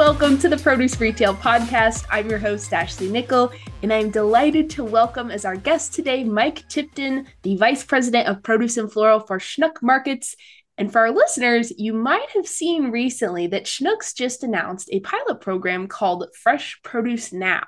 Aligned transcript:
welcome 0.00 0.38
to 0.38 0.48
the 0.48 0.56
Produce 0.56 0.98
Retail 0.98 1.34
Podcast. 1.34 2.06
I'm 2.08 2.30
your 2.30 2.38
host, 2.38 2.72
Ashley 2.72 3.10
Nickle, 3.10 3.52
and 3.82 3.92
I'm 3.92 4.08
delighted 4.08 4.70
to 4.70 4.82
welcome 4.82 5.30
as 5.30 5.44
our 5.44 5.56
guest 5.56 5.92
today 5.92 6.24
Mike 6.24 6.66
Tipton, 6.70 7.26
the 7.42 7.56
Vice 7.56 7.84
President 7.84 8.26
of 8.26 8.42
Produce 8.42 8.78
and 8.78 8.90
Floral 8.90 9.20
for 9.20 9.38
Schnuck 9.38 9.82
Markets. 9.82 10.36
And 10.78 10.90
for 10.90 11.00
our 11.00 11.10
listeners, 11.10 11.70
you 11.76 11.92
might 11.92 12.30
have 12.30 12.48
seen 12.48 12.90
recently 12.90 13.46
that 13.48 13.66
Schnucks 13.66 14.16
just 14.16 14.42
announced 14.42 14.88
a 14.90 15.00
pilot 15.00 15.42
program 15.42 15.86
called 15.86 16.28
Fresh 16.34 16.80
Produce 16.82 17.30
Now. 17.30 17.66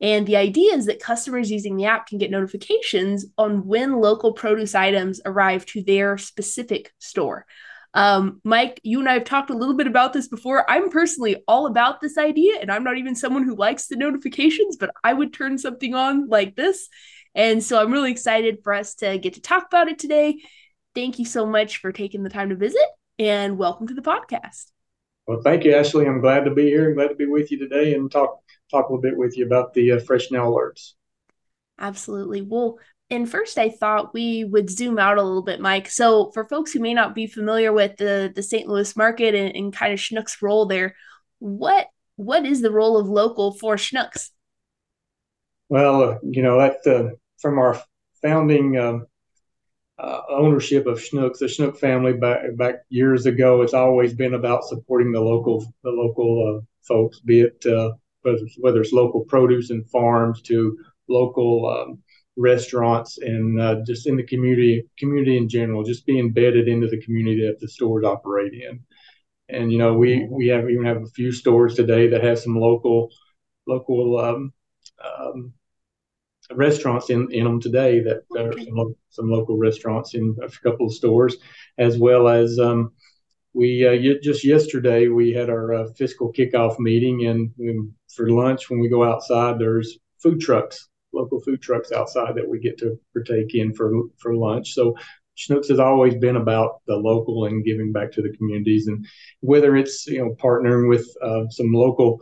And 0.00 0.28
the 0.28 0.36
idea 0.36 0.74
is 0.74 0.86
that 0.86 1.02
customers 1.02 1.50
using 1.50 1.74
the 1.74 1.86
app 1.86 2.06
can 2.06 2.18
get 2.18 2.30
notifications 2.30 3.26
on 3.36 3.66
when 3.66 4.00
local 4.00 4.32
produce 4.32 4.76
items 4.76 5.20
arrive 5.26 5.66
to 5.66 5.82
their 5.82 6.18
specific 6.18 6.92
store. 7.00 7.46
Um, 7.94 8.40
Mike, 8.42 8.80
you 8.82 8.98
and 8.98 9.08
I 9.08 9.14
have 9.14 9.24
talked 9.24 9.50
a 9.50 9.56
little 9.56 9.76
bit 9.76 9.86
about 9.86 10.12
this 10.12 10.26
before. 10.26 10.68
I'm 10.68 10.90
personally 10.90 11.42
all 11.46 11.66
about 11.66 12.00
this 12.00 12.18
idea, 12.18 12.58
and 12.60 12.70
I'm 12.70 12.82
not 12.82 12.98
even 12.98 13.14
someone 13.14 13.44
who 13.44 13.54
likes 13.54 13.86
the 13.86 13.96
notifications, 13.96 14.76
but 14.76 14.90
I 15.04 15.12
would 15.12 15.32
turn 15.32 15.58
something 15.58 15.94
on 15.94 16.28
like 16.28 16.56
this. 16.56 16.88
And 17.36 17.62
so 17.62 17.80
I'm 17.80 17.92
really 17.92 18.10
excited 18.10 18.58
for 18.64 18.74
us 18.74 18.96
to 18.96 19.18
get 19.18 19.34
to 19.34 19.40
talk 19.40 19.66
about 19.68 19.88
it 19.88 20.00
today. 20.00 20.38
Thank 20.94 21.20
you 21.20 21.24
so 21.24 21.46
much 21.46 21.78
for 21.78 21.92
taking 21.92 22.24
the 22.24 22.30
time 22.30 22.48
to 22.48 22.56
visit, 22.56 22.84
and 23.20 23.58
welcome 23.58 23.86
to 23.86 23.94
the 23.94 24.02
podcast. 24.02 24.72
Well, 25.26 25.40
thank 25.42 25.64
you, 25.64 25.74
Ashley. 25.74 26.06
I'm 26.06 26.20
glad 26.20 26.44
to 26.46 26.50
be 26.50 26.64
here. 26.64 26.88
I'm 26.88 26.96
glad 26.96 27.08
to 27.08 27.14
be 27.14 27.26
with 27.26 27.52
you 27.52 27.58
today 27.58 27.94
and 27.94 28.10
talk 28.10 28.40
talk 28.72 28.88
a 28.88 28.92
little 28.92 29.02
bit 29.02 29.16
with 29.16 29.38
you 29.38 29.46
about 29.46 29.72
the 29.72 29.92
uh, 29.92 30.00
Fresh 30.00 30.32
Now 30.32 30.50
alerts. 30.50 30.94
Absolutely. 31.78 32.42
Well, 32.42 32.78
and 33.10 33.30
first 33.30 33.58
I 33.58 33.68
thought 33.68 34.14
we 34.14 34.44
would 34.44 34.70
zoom 34.70 34.98
out 34.98 35.18
a 35.18 35.22
little 35.22 35.42
bit, 35.42 35.60
Mike. 35.60 35.90
So 35.90 36.30
for 36.32 36.44
folks 36.44 36.72
who 36.72 36.80
may 36.80 36.94
not 36.94 37.14
be 37.14 37.26
familiar 37.26 37.72
with 37.72 37.96
the 37.96 38.32
the 38.34 38.42
St. 38.42 38.66
Louis 38.66 38.96
market 38.96 39.34
and, 39.34 39.54
and 39.54 39.72
kind 39.72 39.92
of 39.92 39.98
Schnucks 39.98 40.40
role 40.42 40.66
there, 40.66 40.96
what 41.38 41.88
what 42.16 42.46
is 42.46 42.62
the 42.62 42.70
role 42.70 42.96
of 42.96 43.08
local 43.08 43.52
for 43.52 43.76
Schnucks? 43.76 44.30
Well, 45.68 46.02
uh, 46.02 46.18
you 46.22 46.42
know 46.42 46.58
that 46.58 46.86
uh, 46.86 47.14
from 47.38 47.58
our 47.58 47.80
founding 48.22 48.78
um, 48.78 49.06
uh, 49.98 50.20
ownership 50.30 50.86
of 50.86 50.98
Schnucks, 50.98 51.38
the 51.38 51.46
Schnuck 51.46 51.78
family 51.78 52.14
back 52.14 52.56
back 52.56 52.76
years 52.88 53.26
ago, 53.26 53.62
it's 53.62 53.74
always 53.74 54.14
been 54.14 54.34
about 54.34 54.64
supporting 54.64 55.12
the 55.12 55.20
local 55.20 55.60
the 55.82 55.90
local 55.90 56.58
uh, 56.58 56.64
folks, 56.82 57.20
be 57.20 57.42
it 57.42 57.64
uh, 57.66 57.92
whether, 58.22 58.46
whether 58.58 58.80
it's 58.80 58.92
local 58.92 59.24
produce 59.24 59.70
and 59.70 59.88
farms 59.90 60.40
to 60.42 60.78
local 61.08 61.68
um, 61.68 61.98
restaurants 62.36 63.18
and 63.18 63.60
uh, 63.60 63.76
just 63.86 64.06
in 64.06 64.16
the 64.16 64.22
community 64.22 64.84
community 64.98 65.36
in 65.36 65.48
general 65.48 65.84
just 65.84 66.06
be 66.06 66.18
embedded 66.18 66.68
into 66.68 66.88
the 66.88 67.00
community 67.00 67.46
that 67.46 67.60
the 67.60 67.68
stores 67.68 68.04
operate 68.04 68.52
in. 68.52 68.80
And 69.48 69.70
you 69.70 69.78
know 69.78 69.94
we 69.94 70.26
we 70.30 70.48
have 70.48 70.68
even 70.68 70.86
have 70.86 71.02
a 71.02 71.06
few 71.06 71.32
stores 71.32 71.74
today 71.74 72.08
that 72.08 72.24
have 72.24 72.38
some 72.38 72.58
local 72.58 73.10
local 73.66 74.18
um, 74.18 74.52
um, 75.02 75.52
restaurants 76.52 77.10
in, 77.10 77.30
in 77.30 77.44
them 77.44 77.60
today 77.60 78.00
that 78.00 78.24
there 78.30 78.48
are 78.48 78.52
some, 78.52 78.94
some 79.10 79.30
local 79.30 79.56
restaurants 79.56 80.14
in 80.14 80.36
a 80.42 80.48
couple 80.62 80.86
of 80.86 80.92
stores 80.92 81.36
as 81.78 81.98
well 81.98 82.28
as 82.28 82.58
um, 82.58 82.92
we 83.54 83.86
uh, 83.86 84.18
just 84.22 84.44
yesterday 84.44 85.08
we 85.08 85.32
had 85.32 85.48
our 85.48 85.72
uh, 85.72 85.86
fiscal 85.96 86.32
kickoff 86.32 86.78
meeting 86.78 87.26
and 87.26 87.92
for 88.14 88.28
lunch 88.28 88.68
when 88.68 88.80
we 88.80 88.88
go 88.88 89.04
outside 89.04 89.58
there's 89.58 89.98
food 90.18 90.40
trucks 90.40 90.88
local 91.14 91.40
food 91.40 91.62
trucks 91.62 91.92
outside 91.92 92.34
that 92.34 92.48
we 92.48 92.58
get 92.58 92.78
to 92.78 92.98
partake 93.12 93.54
in 93.54 93.72
for 93.74 93.92
for 94.18 94.34
lunch. 94.34 94.74
So 94.74 94.96
Schnucks 95.36 95.68
has 95.68 95.80
always 95.80 96.14
been 96.14 96.36
about 96.36 96.80
the 96.86 96.96
local 96.96 97.46
and 97.46 97.64
giving 97.64 97.92
back 97.92 98.12
to 98.12 98.22
the 98.22 98.36
communities, 98.36 98.86
and 98.86 99.06
whether 99.40 99.76
it's 99.76 100.06
you 100.06 100.18
know 100.18 100.34
partnering 100.34 100.88
with 100.88 101.06
uh, 101.22 101.48
some 101.50 101.72
local 101.72 102.20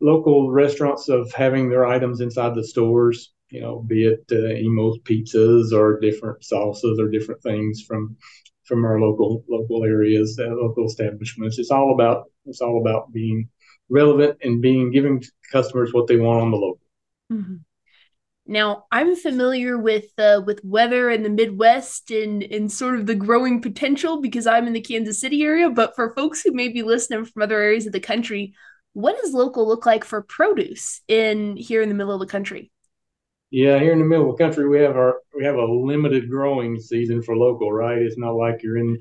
local 0.00 0.50
restaurants 0.50 1.08
of 1.08 1.32
having 1.32 1.68
their 1.68 1.86
items 1.86 2.20
inside 2.20 2.54
the 2.54 2.66
stores, 2.66 3.32
you 3.50 3.60
know, 3.60 3.80
be 3.80 4.06
it 4.06 4.24
uh, 4.32 4.54
Imo's 4.54 4.98
pizzas 5.00 5.72
or 5.72 6.00
different 6.00 6.40
salsas 6.40 6.98
or 6.98 7.08
different 7.08 7.42
things 7.42 7.82
from 7.86 8.16
from 8.64 8.84
our 8.84 9.00
local 9.00 9.44
local 9.48 9.84
areas, 9.84 10.38
uh, 10.40 10.46
local 10.46 10.86
establishments. 10.86 11.58
It's 11.58 11.70
all 11.70 11.92
about 11.94 12.30
it's 12.46 12.60
all 12.60 12.80
about 12.80 13.12
being 13.12 13.48
relevant 13.88 14.38
and 14.42 14.62
being 14.62 14.90
giving 14.90 15.22
customers 15.52 15.92
what 15.92 16.06
they 16.06 16.16
want 16.16 16.42
on 16.42 16.50
the 16.50 16.56
local. 16.56 16.80
Mm-hmm. 17.32 17.56
Now, 18.50 18.86
I'm 18.90 19.14
familiar 19.14 19.78
with 19.78 20.06
uh, 20.18 20.42
with 20.44 20.64
weather 20.64 21.08
in 21.08 21.22
the 21.22 21.30
Midwest 21.30 22.10
and 22.10 22.42
and 22.42 22.70
sort 22.70 22.96
of 22.96 23.06
the 23.06 23.14
growing 23.14 23.62
potential 23.62 24.20
because 24.20 24.44
I'm 24.44 24.66
in 24.66 24.72
the 24.72 24.80
Kansas 24.80 25.20
City 25.20 25.44
area. 25.44 25.70
But 25.70 25.94
for 25.94 26.12
folks 26.16 26.42
who 26.42 26.50
may 26.50 26.68
be 26.68 26.82
listening 26.82 27.24
from 27.24 27.42
other 27.42 27.60
areas 27.60 27.86
of 27.86 27.92
the 27.92 28.00
country, 28.00 28.54
what 28.92 29.16
does 29.22 29.32
local 29.32 29.68
look 29.68 29.86
like 29.86 30.04
for 30.04 30.22
produce 30.22 31.00
in 31.06 31.56
here 31.56 31.80
in 31.80 31.88
the 31.88 31.94
middle 31.94 32.12
of 32.12 32.18
the 32.18 32.26
country? 32.26 32.72
Yeah, 33.52 33.78
here 33.78 33.92
in 33.92 34.00
the 34.00 34.04
middle 34.04 34.32
of 34.32 34.36
the 34.36 34.42
country, 34.42 34.68
we 34.68 34.80
have 34.80 34.96
our 34.96 35.20
we 35.32 35.44
have 35.44 35.54
a 35.54 35.64
limited 35.64 36.28
growing 36.28 36.80
season 36.80 37.22
for 37.22 37.36
local. 37.36 37.72
Right, 37.72 38.02
it's 38.02 38.18
not 38.18 38.34
like 38.34 38.64
you're 38.64 38.78
in 38.78 39.00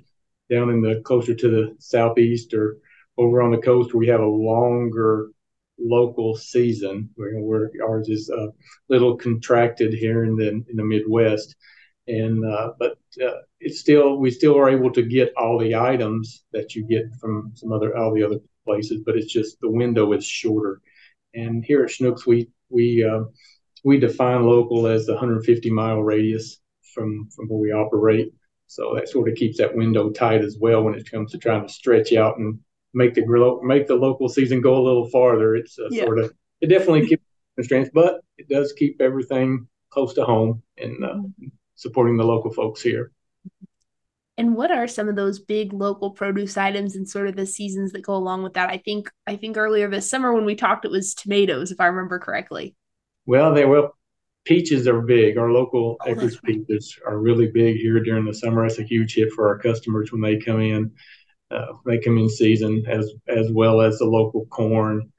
down 0.52 0.70
in 0.70 0.80
the 0.80 1.02
closer 1.02 1.34
to 1.34 1.50
the 1.50 1.76
southeast 1.80 2.54
or 2.54 2.78
over 3.18 3.42
on 3.42 3.50
the 3.50 3.58
coast 3.58 3.96
where 3.96 4.00
we 4.00 4.08
have 4.10 4.22
a 4.22 4.26
longer 4.28 5.32
local 5.80 6.36
season. 6.36 7.10
Where, 7.16 7.40
where 7.40 7.72
ours 7.84 8.10
is 8.10 8.30
a 8.30 8.50
little 8.90 9.18
contracted 9.18 9.94
here 9.94 10.24
in 10.24 10.36
the 10.36 10.50
in 10.50 10.76
the 10.76 10.84
Midwest, 10.84 11.56
and 12.08 12.46
uh, 12.46 12.74
but 12.80 12.98
uh, 13.24 13.40
it's 13.60 13.80
still 13.80 14.18
we 14.18 14.32
still 14.32 14.58
are 14.58 14.70
able 14.70 14.92
to 14.94 15.04
get 15.04 15.34
all 15.38 15.60
the 15.60 15.76
items 15.76 16.44
that 16.54 16.76
you 16.76 16.86
get 16.86 17.06
from 17.20 17.52
some 17.56 17.72
other 17.72 17.96
all 17.98 18.14
the 18.14 18.24
other 18.24 18.40
places, 18.66 19.02
but 19.06 19.18
it's 19.18 19.32
just 19.32 19.60
the 19.62 19.70
window 19.70 20.14
is 20.14 20.26
shorter. 20.26 20.82
And 21.34 21.64
here 21.64 21.84
at 21.84 21.90
Schnucks, 21.90 22.26
we 22.26 22.50
we 22.70 23.04
uh, 23.04 23.24
we 23.84 24.00
define 24.00 24.44
local 24.44 24.88
as 24.88 25.06
the 25.06 25.14
150 25.14 25.70
mile 25.70 26.02
radius 26.02 26.60
from 26.94 27.30
from 27.36 27.48
where 27.48 27.60
we 27.60 27.72
operate. 27.72 28.34
So 28.68 28.94
that 28.96 29.10
sort 29.10 29.30
of 29.30 29.36
keeps 29.36 29.58
that 29.58 29.76
window 29.76 30.12
tight 30.12 30.42
as 30.42 30.58
well 30.60 30.84
when 30.84 30.94
it 30.94 31.10
comes 31.10 31.32
to 31.32 31.40
trying 31.40 31.66
to 31.66 31.74
stretch 31.74 32.14
out 32.14 32.38
and 32.38 32.60
make 32.94 33.14
the 33.14 33.60
make 33.64 33.88
the 33.88 33.96
local 33.96 34.30
season 34.30 34.62
go 34.62 34.78
a 34.78 34.84
little 34.84 35.10
farther. 35.10 35.56
It's 35.56 35.78
uh, 35.78 35.88
yeah. 35.90 36.04
sort 36.04 36.20
of 36.20 36.34
it 36.62 36.68
definitely 36.68 37.08
keeps 37.08 37.24
constraints, 37.56 37.90
but 37.94 38.22
it 38.38 38.50
does 38.50 38.74
keep 38.74 39.02
everything 39.02 39.68
close 39.90 40.14
to 40.14 40.24
home 40.24 40.62
and 40.78 41.04
uh, 41.04 41.18
supporting 41.76 42.18
the 42.18 42.24
local 42.24 42.52
folks 42.52 42.82
here. 42.82 43.12
And 44.38 44.56
what 44.56 44.72
are 44.72 44.88
some 44.88 45.10
of 45.10 45.18
those 45.18 45.40
big 45.40 45.74
local 45.74 46.12
produce 46.12 46.56
items 46.56 46.96
and 46.96 47.08
sort 47.08 47.28
of 47.28 47.36
the 47.36 47.46
seasons 47.46 47.92
that 47.92 48.04
go 48.04 48.16
along 48.16 48.44
with 48.44 48.54
that? 48.54 48.70
I 48.70 48.78
think 48.78 49.10
I 49.28 49.36
think 49.36 49.58
earlier 49.58 49.90
this 49.90 50.10
summer 50.10 50.34
when 50.34 50.46
we 50.46 50.56
talked, 50.56 50.86
it 50.86 50.92
was 50.92 51.14
tomatoes, 51.14 51.72
if 51.72 51.80
I 51.80 51.88
remember 51.88 52.20
correctly. 52.20 52.76
Well, 53.26 53.54
they 53.54 53.66
well 53.66 53.96
peaches 54.46 54.88
are 54.88 55.02
big. 55.02 55.38
Our 55.38 55.52
local 55.52 55.98
oh, 56.00 56.10
acreage 56.10 56.40
right. 56.44 56.66
peaches 56.68 56.98
are 57.06 57.20
really 57.20 57.48
big 57.48 57.78
here 57.78 58.00
during 58.00 58.26
the 58.26 58.34
summer. 58.34 58.66
It's 58.66 58.80
a 58.80 58.84
huge 58.84 59.16
hit 59.16 59.32
for 59.34 59.48
our 59.48 59.60
customers 59.60 60.12
when 60.12 60.22
they 60.22 60.38
come 60.38 60.62
in 60.62 60.92
uh, 61.52 61.74
they 61.86 62.00
come 62.00 62.18
in 62.18 62.30
season 62.30 62.84
as 62.88 63.12
as 63.28 63.52
well 63.52 63.82
as 63.82 63.98
the 63.98 64.06
local 64.06 64.46
corn, 64.48 65.12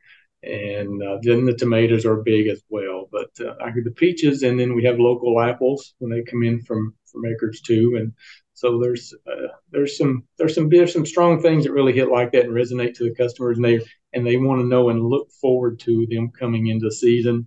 and 0.42 1.02
uh, 1.02 1.18
then 1.22 1.44
the 1.44 1.54
tomatoes 1.54 2.06
are 2.06 2.22
big 2.22 2.46
as 2.48 2.62
well. 2.68 3.08
But 3.10 3.30
uh, 3.41 3.54
I 3.62 3.70
get 3.70 3.84
the 3.84 3.91
peaches, 3.91 4.42
and 4.42 4.58
then 4.58 4.74
we 4.74 4.84
have 4.84 4.98
local 4.98 5.41
apples 5.41 5.94
when 5.98 6.10
they 6.10 6.22
come 6.22 6.42
in 6.42 6.62
from 6.62 6.94
from 7.10 7.26
acres 7.26 7.60
too, 7.60 7.96
and 7.96 8.12
so 8.54 8.78
there's 8.78 9.14
uh, 9.26 9.48
there's 9.70 9.98
some 9.98 10.24
there's 10.38 10.54
some 10.54 10.68
there's 10.68 10.92
some 10.92 11.06
strong 11.06 11.42
things 11.42 11.64
that 11.64 11.72
really 11.72 11.92
hit 11.92 12.10
like 12.10 12.32
that 12.32 12.44
and 12.44 12.54
resonate 12.54 12.94
to 12.97 13.04
the 13.04 13.14
customers, 13.14 13.56
and 13.56 13.64
they 13.64 13.80
and 14.12 14.26
they 14.26 14.36
want 14.36 14.60
to 14.60 14.66
know 14.66 14.91
and 14.91 15.04
look 15.04 15.30
forward 15.41 15.80
to 15.80 16.06
them 16.10 16.30
coming 16.30 16.68
into 16.68 16.91
season, 16.91 17.47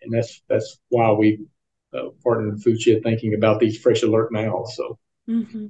and 0.00 0.12
that's 0.12 0.42
that's 0.48 0.78
why 0.88 1.12
we 1.12 1.44
uh, 1.92 2.08
partnered 2.24 2.62
with 2.64 2.80
Shed 2.80 3.02
thinking 3.02 3.34
about 3.34 3.60
these 3.60 3.78
fresh 3.78 4.02
alert 4.02 4.32
now. 4.32 4.64
So. 4.64 4.98
Mm-hmm. 5.28 5.66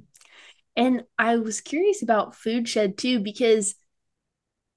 And 0.75 1.03
I 1.19 1.37
was 1.37 1.61
curious 1.61 2.01
about 2.01 2.35
Foodshed 2.35 2.97
too, 2.97 3.19
because 3.19 3.75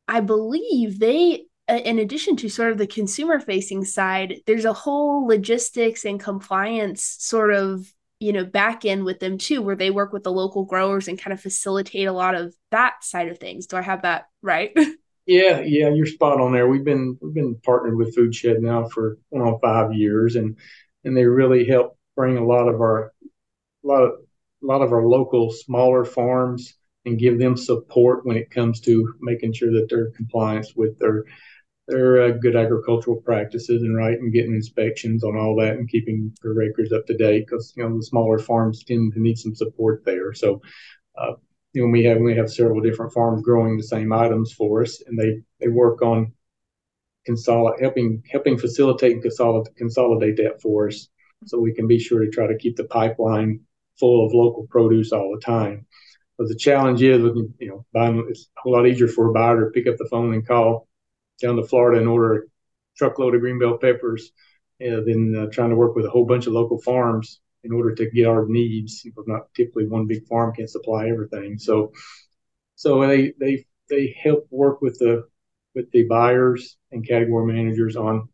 I 0.08 0.20
believe 0.20 0.98
they, 0.98 1.46
in 1.69 1.98
addition 1.98 2.37
to 2.37 2.48
sort 2.48 2.72
of 2.72 2.78
the 2.78 2.87
consumer 2.87 3.40
facing 3.40 3.84
side, 3.84 4.37
there's 4.46 4.64
a 4.64 4.72
whole 4.72 5.26
logistics 5.26 6.04
and 6.04 6.20
compliance 6.20 7.02
sort 7.02 7.52
of, 7.52 7.93
you 8.20 8.32
know, 8.32 8.44
back 8.44 8.84
end 8.84 9.04
with 9.04 9.19
them 9.20 9.37
too, 9.38 9.62
where 9.62 9.76
they 9.76 9.90
work 9.90 10.12
with 10.12 10.22
the 10.22 10.32
local 10.32 10.64
growers 10.64 11.08
and 11.08 11.19
kind 11.19 11.32
of 11.32 11.40
facilitate 11.40 12.06
a 12.06 12.12
lot 12.12 12.34
of 12.34 12.54
that 12.70 13.02
side 13.04 13.28
of 13.28 13.38
things. 13.38 13.66
Do 13.66 13.76
I 13.76 13.82
have 13.82 14.02
that 14.02 14.26
right? 14.42 14.72
Yeah, 15.26 15.60
yeah, 15.60 15.88
you're 15.90 16.06
spot 16.06 16.40
on 16.40 16.52
there. 16.52 16.69
We've 16.69 16.84
been 16.84 17.19
we've 17.20 17.34
been 17.34 17.56
partnered 17.64 17.96
with 17.96 18.14
Food 18.14 18.34
Shed 18.34 18.62
now 18.62 18.88
for 18.88 19.19
on 19.32 19.58
five 19.60 19.92
years, 19.92 20.37
and 20.37 20.56
and 21.04 21.16
they 21.16 21.25
really 21.25 21.64
help 21.66 21.99
bring 22.14 22.37
a 22.38 22.44
lot 22.46 22.69
of 22.69 22.81
our 22.81 23.12
a 23.84 23.88
lot 23.88 24.02
of 24.04 24.12
a 24.62 24.66
lot 24.66 24.82
of 24.82 24.92
our 24.92 25.06
local 25.06 25.50
smaller 25.50 26.04
farms 26.04 26.74
and 27.04 27.18
give 27.18 27.38
them 27.38 27.56
support 27.56 28.26
when 28.26 28.36
it 28.36 28.50
comes 28.50 28.80
to 28.80 29.14
making 29.20 29.52
sure 29.52 29.72
that 29.72 29.86
they're 29.88 30.10
compliance 30.10 30.74
with 30.74 30.98
their 30.98 31.24
their 31.88 32.20
uh, 32.20 32.30
good 32.30 32.56
agricultural 32.56 33.20
practices 33.20 33.82
and 33.82 33.96
right 33.96 34.18
and 34.18 34.32
getting 34.32 34.54
inspections 34.54 35.22
on 35.22 35.36
all 35.36 35.54
that 35.54 35.74
and 35.74 35.88
keeping 35.88 36.32
their 36.42 36.60
acres 36.62 36.92
up 36.92 37.06
to 37.06 37.16
date 37.16 37.46
because 37.46 37.72
you 37.76 37.84
know 37.84 37.96
the 37.96 38.02
smaller 38.02 38.38
farms 38.38 38.82
tend 38.82 39.12
to 39.12 39.20
need 39.20 39.38
some 39.38 39.54
support 39.54 40.04
there. 40.04 40.32
So 40.34 40.60
uh, 41.16 41.34
you 41.72 41.82
know, 41.82 41.88
we 41.88 42.04
have 42.04 42.18
we 42.18 42.34
have 42.36 42.50
several 42.50 42.80
different 42.80 43.12
farms 43.12 43.42
growing 43.42 43.76
the 43.76 43.82
same 43.82 44.12
items 44.12 44.52
for 44.52 44.82
us, 44.82 45.02
and 45.06 45.18
they 45.18 45.42
they 45.60 45.68
work 45.68 46.02
on 46.02 46.32
consolidate 47.26 47.82
helping 47.82 48.22
helping 48.30 48.56
facilitate 48.56 49.12
and 49.12 49.22
consolidate 49.22 49.76
consolidate 49.76 50.36
that 50.38 50.60
for 50.62 50.88
us, 50.88 51.08
so 51.44 51.60
we 51.60 51.74
can 51.74 51.86
be 51.86 51.98
sure 51.98 52.24
to 52.24 52.30
try 52.30 52.46
to 52.46 52.56
keep 52.56 52.76
the 52.76 52.84
pipeline 52.84 53.60
full 53.98 54.26
of 54.26 54.32
local 54.32 54.66
produce 54.69 55.12
all 55.12 55.34
the 55.34 55.40
time. 55.44 55.87
But 56.38 56.48
the 56.48 56.56
challenge 56.56 57.02
is, 57.02 57.22
with 57.22 57.37
you 57.58 57.69
know, 57.69 57.87
buying 57.93 58.26
it's 58.28 58.48
a 58.56 58.60
whole 58.60 58.75
lot 58.75 58.87
easier 58.87 59.08
for 59.08 59.28
a 59.28 59.32
buyer 59.32 59.64
to 59.64 59.70
pick 59.70 59.87
up 59.87 59.96
the 59.96 60.08
phone 60.10 60.34
and 60.34 60.46
call 60.46 60.87
down 61.40 61.56
to 61.56 61.64
Florida 61.64 62.00
and 62.00 62.08
order 62.08 62.34
a 62.34 62.40
truckload 62.96 63.34
of 63.34 63.40
green 63.40 63.58
bell 63.58 63.78
peppers 63.78 64.32
uh, 64.82 65.00
than 65.06 65.34
uh, 65.37 65.46
trying 65.50 65.70
to 65.70 65.76
work 65.76 65.94
with 65.94 66.04
a 66.04 66.10
whole 66.10 66.26
bunch 66.26 66.46
of 66.46 66.52
local 66.52 66.81
farms 66.81 67.40
in 67.64 67.72
order 67.72 67.94
to 67.94 68.10
get 68.10 68.26
our 68.26 68.46
needs. 68.46 69.02
Because 69.02 69.25
not 69.26 69.52
typically 69.54 69.87
one 69.87 70.06
big 70.06 70.26
farm 70.26 70.52
can 70.54 70.69
supply 70.69 71.08
everything. 71.08 71.58
So, 71.58 71.92
so 72.75 73.06
they 73.06 73.32
they 73.40 73.64
they 73.88 74.16
help 74.22 74.46
work 74.50 74.82
with 74.82 74.99
the 74.99 75.26
with 75.75 75.90
the 75.92 76.04
buyers 76.04 76.76
and 76.92 77.06
category 77.06 77.52
managers 77.52 77.96
on 77.96 78.28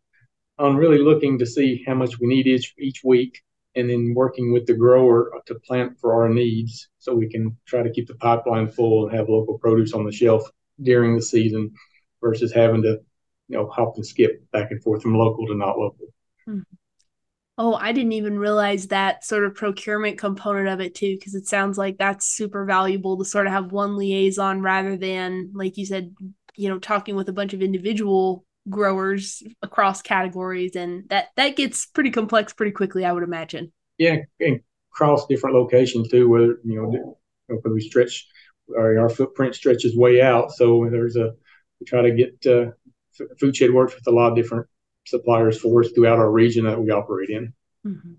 on 0.59 0.77
really 0.77 0.99
looking 0.99 1.39
to 1.39 1.47
see 1.47 1.85
how 1.87 1.95
much 1.95 2.19
we 2.19 2.27
need 2.27 2.47
each 2.47 2.75
each 2.79 3.03
week 3.05 3.43
and 3.75 3.89
then 3.89 4.13
working 4.15 4.53
with 4.53 4.67
the 4.67 4.75
grower 4.75 5.31
to 5.47 5.55
plant 5.55 5.99
for 5.99 6.15
our 6.15 6.29
needs 6.29 6.89
so 6.99 7.15
we 7.15 7.29
can 7.29 7.57
try 7.67 7.83
to 7.83 7.91
keep 7.91 8.07
the 8.07 8.15
pipeline 8.17 8.69
full 8.69 9.07
and 9.07 9.17
have 9.17 9.29
local 9.29 9.59
produce 9.59 9.93
on 9.93 10.05
the 10.05 10.13
shelf 10.13 10.43
during 10.81 11.17
the 11.17 11.23
season 11.23 11.73
versus 12.21 12.53
having 12.53 12.83
to 12.83 13.01
you 13.49 13.57
know 13.57 13.69
hop 13.69 13.95
and 13.97 14.07
skip 14.07 14.43
back 14.53 14.71
and 14.71 14.83
forth 14.83 15.03
from 15.03 15.17
local 15.17 15.47
to 15.47 15.55
not 15.55 15.79
local 15.79 16.07
mm-hmm. 16.49 16.61
oh 17.59 17.75
i 17.75 17.93
didn't 17.93 18.13
even 18.13 18.39
realize 18.39 18.89
that 18.89 19.25
sort 19.25 19.45
of 19.45 19.55
procurement 19.55 20.19
component 20.19 20.69
of 20.69 20.81
it 20.81 20.95
too 20.95 21.17
because 21.17 21.35
it 21.35 21.47
sounds 21.47 21.77
like 21.77 21.99
that's 21.99 22.27
super 22.27 22.65
valuable 22.65 23.19
to 23.19 23.25
sort 23.25 23.47
of 23.47 23.53
have 23.53 23.73
one 23.73 23.97
liaison 23.97 24.63
rather 24.63 24.97
than 24.97 25.51
like 25.55 25.77
you 25.77 25.87
said 25.87 26.15
you 26.57 26.69
know 26.69 26.79
talking 26.79 27.17
with 27.17 27.29
a 27.29 27.33
bunch 27.33 27.53
of 27.53 27.63
individual 27.63 28.45
growers 28.69 29.43
across 29.63 30.03
categories 30.03 30.77
and 30.77 31.09
that 31.09 31.29
that 31.37 31.57
gets 31.57 31.87
pretty 31.87 32.11
complex 32.11 32.53
pretty 32.53 32.73
quickly 32.73 33.05
i 33.05 33.13
would 33.13 33.25
imagine. 33.25 33.73
Yeah 33.99 34.19
and 34.41 34.61
across 34.93 35.27
different 35.27 35.57
locations 35.57 36.09
too 36.09 36.29
where 36.29 36.59
you 36.65 36.77
know 36.77 37.19
because 37.49 37.73
we 37.73 37.81
stretch 37.81 38.27
our, 38.77 38.99
our 38.99 39.09
footprint 39.09 39.55
stretches 39.55 39.97
way 39.97 40.23
out. 40.23 40.53
So 40.53 40.89
there's 40.91 41.17
a 41.17 41.33
we 41.81 41.87
try 41.87 42.03
to 42.03 42.13
get 42.13 42.47
uh, 42.47 42.71
Foodshed 43.41 43.73
works 43.73 43.95
with 43.95 44.07
a 44.07 44.11
lot 44.11 44.31
of 44.31 44.37
different 44.37 44.67
suppliers 45.07 45.61
for 45.61 45.83
us 45.83 45.91
throughout 45.93 46.19
our 46.19 46.31
region 46.31 46.65
that 46.65 46.81
we 46.81 46.91
operate 46.91 47.31
in. 47.31 47.53
Mm-hmm. 47.85 48.13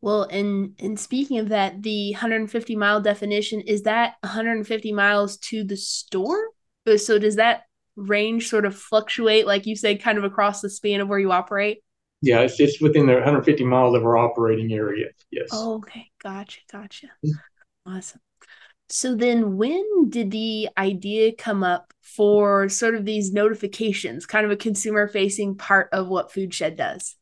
well 0.00 0.22
and 0.22 0.76
and 0.78 0.98
speaking 0.98 1.38
of 1.40 1.48
that 1.48 1.82
the 1.82 2.12
150 2.12 2.76
mile 2.76 3.00
definition 3.00 3.60
is 3.62 3.82
that 3.82 4.14
150 4.20 4.92
miles 4.92 5.38
to 5.38 5.64
the 5.64 5.76
store? 5.76 6.50
So 6.96 7.18
does 7.18 7.36
that 7.36 7.64
range 7.96 8.48
sort 8.48 8.64
of 8.64 8.76
fluctuate, 8.76 9.46
like 9.46 9.66
you 9.66 9.76
said, 9.76 10.02
kind 10.02 10.18
of 10.18 10.24
across 10.24 10.60
the 10.60 10.70
span 10.70 11.00
of 11.00 11.08
where 11.08 11.18
you 11.18 11.32
operate? 11.32 11.82
Yeah, 12.20 12.40
it's 12.40 12.56
just 12.56 12.80
within 12.80 13.06
the 13.06 13.14
150 13.14 13.64
miles 13.64 13.96
of 13.96 14.04
our 14.04 14.16
operating 14.16 14.72
area. 14.72 15.08
Yes. 15.30 15.48
Oh, 15.52 15.76
okay. 15.76 16.08
Gotcha. 16.22 16.60
Gotcha. 16.70 17.06
Mm-hmm. 17.24 17.90
Awesome. 17.96 18.20
So 18.88 19.14
then 19.14 19.56
when 19.56 20.10
did 20.10 20.30
the 20.30 20.68
idea 20.76 21.32
come 21.34 21.64
up 21.64 21.92
for 22.02 22.68
sort 22.68 22.94
of 22.94 23.04
these 23.04 23.32
notifications, 23.32 24.26
kind 24.26 24.44
of 24.44 24.52
a 24.52 24.56
consumer 24.56 25.08
facing 25.08 25.56
part 25.56 25.88
of 25.92 26.08
what 26.08 26.30
Foodshed 26.30 26.76
does? 26.76 27.16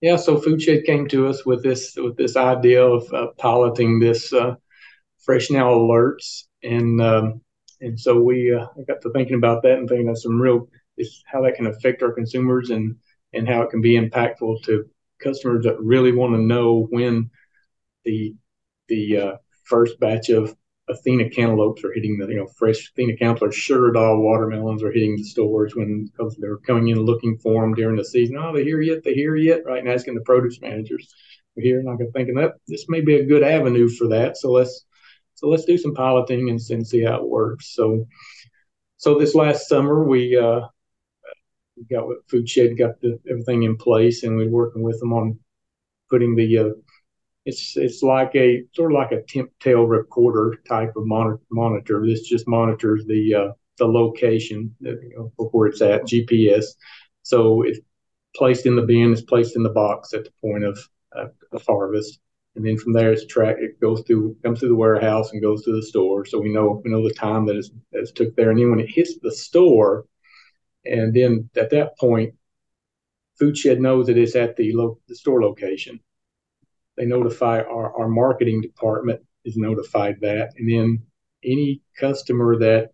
Yeah, 0.00 0.16
so 0.16 0.36
Foodshed 0.36 0.84
came 0.84 1.06
to 1.08 1.28
us 1.28 1.46
with 1.46 1.62
this 1.62 1.94
with 1.96 2.16
this 2.16 2.36
idea 2.36 2.84
of 2.84 3.10
uh, 3.12 3.28
piloting 3.38 4.00
this 4.00 4.32
uh, 4.32 4.56
fresh 5.24 5.48
now 5.48 5.70
alerts 5.70 6.42
and 6.62 7.00
um, 7.00 7.40
and 7.82 7.98
so 7.98 8.20
we 8.20 8.54
uh, 8.54 8.66
got 8.86 9.02
to 9.02 9.10
thinking 9.12 9.36
about 9.36 9.62
that 9.62 9.78
and 9.78 9.88
thinking 9.88 10.08
of 10.08 10.18
some 10.18 10.40
real 10.40 10.68
is 10.96 11.22
how 11.26 11.42
that 11.42 11.54
can 11.54 11.66
affect 11.66 12.02
our 12.02 12.12
consumers 12.12 12.70
and 12.70 12.96
and 13.32 13.48
how 13.48 13.62
it 13.62 13.70
can 13.70 13.80
be 13.80 13.98
impactful 13.98 14.62
to 14.64 14.88
customers 15.22 15.64
that 15.64 15.80
really 15.80 16.12
want 16.12 16.34
to 16.34 16.40
know 16.40 16.86
when 16.90 17.30
the 18.04 18.34
the 18.88 19.16
uh, 19.16 19.32
first 19.64 19.98
batch 20.00 20.28
of 20.28 20.54
Athena 20.88 21.30
cantaloupes 21.30 21.84
are 21.84 21.92
hitting 21.92 22.18
the 22.18 22.26
you 22.28 22.36
know 22.36 22.48
fresh 22.58 22.90
Athena 22.90 23.16
cantaloupes 23.16 23.56
or 23.56 23.60
sugar 23.60 23.92
doll 23.92 24.20
watermelons 24.20 24.82
are 24.82 24.92
hitting 24.92 25.16
the 25.16 25.24
stores 25.24 25.74
when 25.74 26.06
because 26.06 26.36
they're 26.38 26.58
coming 26.58 26.88
in 26.88 26.98
looking 26.98 27.36
for 27.38 27.62
them 27.62 27.74
during 27.74 27.96
the 27.96 28.04
season. 28.04 28.36
Oh, 28.38 28.52
they 28.54 28.64
here 28.64 28.80
yet? 28.80 29.02
They're 29.04 29.14
here 29.14 29.36
yet? 29.36 29.64
Right? 29.64 29.78
And 29.78 29.88
asking 29.88 30.14
the 30.14 30.20
produce 30.22 30.60
managers, 30.60 31.14
we're 31.56 31.62
here, 31.62 31.80
and 31.80 31.88
I'm 31.88 31.98
thinking 32.12 32.34
that 32.36 32.54
this 32.66 32.86
may 32.88 33.00
be 33.00 33.16
a 33.16 33.26
good 33.26 33.42
avenue 33.42 33.88
for 33.88 34.08
that. 34.08 34.36
So 34.36 34.50
let's 34.50 34.84
so 35.42 35.48
let's 35.48 35.64
do 35.64 35.76
some 35.76 35.94
piloting 35.94 36.50
and, 36.50 36.86
see 36.86 37.02
how 37.02 37.16
it 37.16 37.28
works. 37.28 37.74
So, 37.74 38.06
so 38.96 39.18
this 39.18 39.34
last 39.34 39.68
summer 39.68 40.04
we 40.04 40.36
uh, 40.36 40.60
we 41.76 41.84
got 41.90 42.06
with 42.06 42.26
Foodshed 42.28 42.78
got 42.78 43.00
the, 43.00 43.18
everything 43.28 43.64
in 43.64 43.76
place, 43.76 44.22
and 44.22 44.36
we're 44.36 44.48
working 44.48 44.82
with 44.82 45.00
them 45.00 45.12
on 45.12 45.38
putting 46.08 46.36
the 46.36 46.58
uh, 46.58 46.68
it's 47.44 47.76
it's 47.76 48.04
like 48.04 48.32
a 48.36 48.62
sort 48.72 48.92
of 48.92 48.98
like 48.98 49.10
a 49.10 49.22
TempTale 49.22 49.88
recorder 49.88 50.58
type 50.68 50.94
of 50.94 51.06
monitor. 51.06 51.42
monitor. 51.50 52.06
This 52.06 52.22
just 52.22 52.46
monitors 52.46 53.04
the 53.06 53.34
uh, 53.34 53.52
the 53.78 53.86
location 53.86 54.72
you 54.80 55.12
know, 55.16 55.48
where 55.50 55.66
it's 55.66 55.82
at 55.82 56.04
GPS. 56.04 56.66
So 57.24 57.62
it's 57.62 57.80
placed 58.36 58.66
in 58.66 58.76
the 58.76 58.82
bin, 58.82 59.12
it's 59.12 59.22
placed 59.22 59.56
in 59.56 59.64
the 59.64 59.70
box 59.70 60.14
at 60.14 60.24
the 60.24 60.30
point 60.40 60.64
of, 60.64 60.78
uh, 61.16 61.26
of 61.52 61.64
harvest 61.66 62.20
and 62.54 62.64
then 62.66 62.76
from 62.76 62.92
there 62.92 63.12
it's 63.12 63.26
track 63.26 63.56
it 63.58 63.80
goes 63.80 64.02
through 64.06 64.36
comes 64.44 64.60
through 64.60 64.68
the 64.68 64.74
warehouse 64.74 65.32
and 65.32 65.42
goes 65.42 65.64
to 65.64 65.74
the 65.74 65.82
store. 65.82 66.24
So 66.24 66.40
we 66.40 66.52
know 66.52 66.80
we 66.84 66.90
know 66.90 67.06
the 67.06 67.14
time 67.14 67.46
that 67.46 67.56
it's, 67.56 67.70
it's 67.92 68.12
took 68.12 68.34
there. 68.36 68.50
And 68.50 68.58
then 68.58 68.70
when 68.70 68.80
it 68.80 68.90
hits 68.90 69.18
the 69.20 69.32
store 69.32 70.06
and 70.84 71.14
then 71.14 71.48
at 71.56 71.70
that 71.70 71.98
point 71.98 72.34
Foodshed 73.40 73.80
knows 73.80 74.06
that 74.06 74.18
it's 74.18 74.36
at 74.36 74.56
the, 74.56 74.72
lo- 74.72 74.98
the 75.08 75.16
store 75.16 75.42
location. 75.42 75.98
They 76.96 77.06
notify 77.06 77.60
our, 77.62 77.98
our 77.98 78.08
marketing 78.08 78.60
department 78.60 79.22
is 79.44 79.56
notified 79.56 80.20
that. 80.20 80.50
And 80.56 80.70
then 80.70 81.02
any 81.42 81.80
customer 81.98 82.58
that 82.58 82.90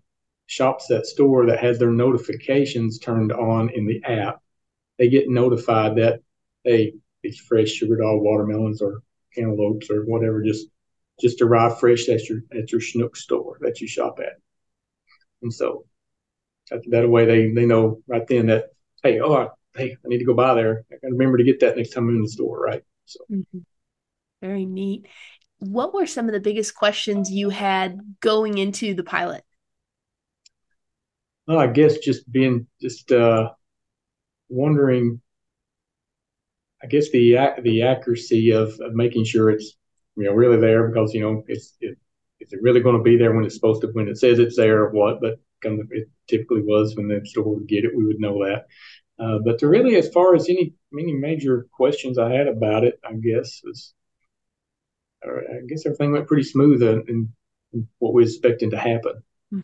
shops 0.47 0.87
that 0.87 1.07
store 1.07 1.47
that 1.47 1.61
has 1.61 1.79
their 1.79 1.91
notifications 1.91 2.99
turned 2.99 3.33
on 3.33 3.69
in 3.71 3.87
the 3.87 4.03
app 4.05 4.41
they 4.99 5.09
get 5.09 5.29
notified 5.29 5.97
that 5.97 6.21
hey 6.65 6.95
these 7.23 7.39
fresh 7.39 7.69
sugar 7.69 7.97
doll 7.97 8.19
watermelons 8.21 8.81
are 8.81 9.03
cantaloupes 9.35 9.91
or 9.91 10.03
whatever 10.03 10.43
just 10.43 10.67
just 11.21 11.43
arrive 11.43 11.79
fresh 11.79 12.09
at 12.09 12.29
your 12.29 12.41
at 12.57 12.71
your 12.71 12.81
Schnuck 12.81 13.17
store 13.17 13.59
that 13.61 13.81
you 13.81 13.89
shop 13.89 14.19
at. 14.21 14.35
And 15.43 15.53
so 15.53 15.85
that, 16.71 16.83
that 16.91 17.09
way 17.09 17.25
they 17.25 17.51
they 17.51 17.67
know 17.67 18.03
right 18.07 18.27
then 18.27 18.47
that 18.47 18.67
hey 19.03 19.21
oh 19.21 19.35
I, 19.35 19.49
hey 19.77 19.93
I 19.93 20.09
need 20.09 20.19
to 20.19 20.25
go 20.25 20.35
by 20.35 20.55
there. 20.55 20.85
I 20.91 20.95
got 20.95 21.09
to 21.09 21.13
remember 21.13 21.39
to 21.39 21.45
get 21.45 21.61
that 21.61 21.77
next 21.77 21.91
time 21.91 22.09
I'm 22.09 22.17
in 22.17 22.23
the 22.23 22.29
store, 22.29 22.61
right? 22.61 22.83
So 23.07 23.21
mm-hmm. 23.31 23.59
very 24.41 24.67
neat. 24.67 25.07
What 25.61 25.93
were 25.93 26.07
some 26.07 26.27
of 26.27 26.33
the 26.33 26.41
biggest 26.41 26.75
questions 26.77 27.33
you 27.33 27.51
had 27.51 27.99
going 28.21 28.59
into 28.59 28.95
the 28.95 29.03
pilot? 29.03 29.43
Well, 31.49 31.59
I 31.59 31.67
guess 31.67 31.99
just 31.99 32.31
being 32.31 32.67
just 32.81 33.11
uh, 33.11 33.51
wondering 34.49 35.21
I 36.83 36.87
guess 36.87 37.11
the 37.11 37.37
the 37.63 37.83
accuracy 37.83 38.53
of, 38.53 38.79
of 38.81 38.95
making 38.95 39.25
sure 39.25 39.51
it's 39.51 39.77
you 40.17 40.25
know 40.25 40.33
really 40.33 40.59
there 40.59 40.89
because 40.89 41.15
you 41.15 41.21
know 41.21 41.45
it's 41.49 41.77
it, 41.81 41.97
is 42.41 42.53
it 42.53 42.63
really 42.63 42.81
going 42.81 42.97
to 42.97 43.03
be 43.03 43.17
there 43.17 43.35
when 43.35 43.45
it's 43.45 43.55
supposed 43.55 43.83
to 43.83 43.89
when 43.89 44.09
it 44.09 44.19
says 44.19 44.39
it's 44.39 44.57
there 44.57 44.85
or 44.85 44.91
what 44.91 45.21
but 45.21 45.41
it 45.65 46.09
typically 46.29 46.63
was 46.63 46.95
when 46.95 47.09
the 47.09 47.21
store 47.25 47.55
would 47.55 47.67
get 47.67 47.85
it 47.85 47.97
we 47.97 48.05
would 48.05 48.21
know 48.21 48.45
that 48.45 48.67
uh, 49.19 49.39
but 49.45 49.59
to 49.59 49.67
really 49.67 49.97
as 49.97 50.09
far 50.11 50.37
as 50.37 50.49
any 50.49 50.73
any 50.99 51.13
major 51.13 51.67
questions 51.73 52.19
I 52.19 52.33
had 52.33 52.47
about 52.47 52.85
it 52.85 53.01
I 53.05 53.15
guess 53.15 53.61
was 53.65 53.95
I 55.25 55.67
guess 55.69 55.85
everything 55.85 56.13
went 56.13 56.29
pretty 56.29 56.45
smooth 56.45 56.83
in 56.83 57.33
what 57.99 58.15
we 58.15 58.23
were 58.23 58.29
expecting 58.29 58.71
to 58.71 58.79
happen. 58.79 59.23
Hmm. 59.51 59.61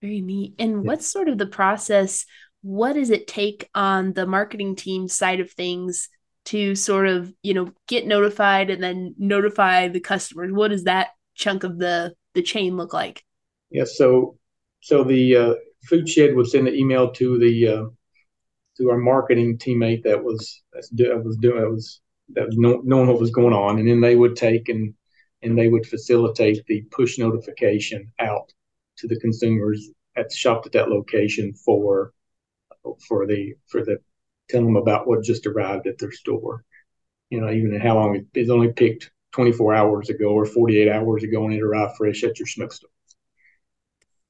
Very 0.00 0.20
neat. 0.20 0.54
And 0.58 0.72
yeah. 0.72 0.78
what's 0.78 1.06
sort 1.06 1.28
of 1.28 1.38
the 1.38 1.46
process 1.46 2.26
what 2.62 2.94
does 2.94 3.10
it 3.10 3.26
take 3.26 3.68
on 3.74 4.12
the 4.12 4.26
marketing 4.26 4.76
team 4.76 5.08
side 5.08 5.40
of 5.40 5.50
things 5.50 6.08
to 6.44 6.74
sort 6.74 7.06
of 7.06 7.32
you 7.42 7.54
know 7.54 7.72
get 7.86 8.06
notified 8.06 8.70
and 8.70 8.82
then 8.82 9.14
notify 9.18 9.88
the 9.88 10.00
customers? 10.00 10.52
What 10.52 10.68
does 10.68 10.84
that 10.84 11.08
chunk 11.34 11.64
of 11.64 11.78
the 11.78 12.14
the 12.34 12.42
chain 12.42 12.76
look 12.76 12.92
like? 12.92 13.24
Yeah 13.70 13.84
so 13.84 14.38
so 14.80 15.04
the 15.04 15.36
uh, 15.36 15.54
Foodshed 15.88 16.34
would 16.34 16.48
send 16.48 16.68
an 16.68 16.74
email 16.74 17.10
to 17.12 17.38
the 17.38 17.68
uh, 17.68 17.84
to 18.76 18.90
our 18.90 18.98
marketing 18.98 19.58
teammate 19.58 20.02
that 20.04 20.22
was 20.22 20.62
that 20.72 21.22
was 21.24 21.36
doing 21.36 21.60
that 21.60 21.70
was 21.70 22.00
that 22.34 22.46
was 22.46 22.56
knowing 22.56 23.08
what 23.08 23.20
was 23.20 23.30
going 23.30 23.52
on 23.52 23.78
and 23.78 23.88
then 23.88 24.00
they 24.00 24.16
would 24.16 24.36
take 24.36 24.68
and 24.68 24.94
and 25.42 25.58
they 25.58 25.68
would 25.68 25.86
facilitate 25.86 26.64
the 26.66 26.82
push 26.90 27.18
notification 27.18 28.10
out 28.20 28.52
to 28.96 29.08
the 29.08 29.18
consumers 29.20 29.90
at 30.16 30.28
the 30.28 30.36
shop 30.36 30.62
at 30.64 30.72
that 30.72 30.88
location 30.88 31.52
for 31.54 32.12
for 33.06 33.26
the 33.26 33.54
for 33.68 33.84
the 33.84 33.98
tell 34.48 34.62
them 34.62 34.76
about 34.76 35.06
what 35.06 35.22
just 35.22 35.46
arrived 35.46 35.86
at 35.86 35.98
their 35.98 36.12
store. 36.12 36.64
You 37.30 37.40
know, 37.40 37.50
even 37.50 37.80
how 37.80 37.94
long 37.94 38.16
it, 38.16 38.26
it's 38.34 38.50
only 38.50 38.72
picked 38.72 39.10
24 39.32 39.74
hours 39.74 40.10
ago 40.10 40.28
or 40.28 40.44
48 40.44 40.90
hours 40.90 41.22
ago 41.22 41.44
and 41.44 41.54
it 41.54 41.62
arrived 41.62 41.96
fresh 41.96 42.22
at 42.22 42.38
your 42.38 42.46
Schnuck 42.46 42.72
store. 42.72 42.90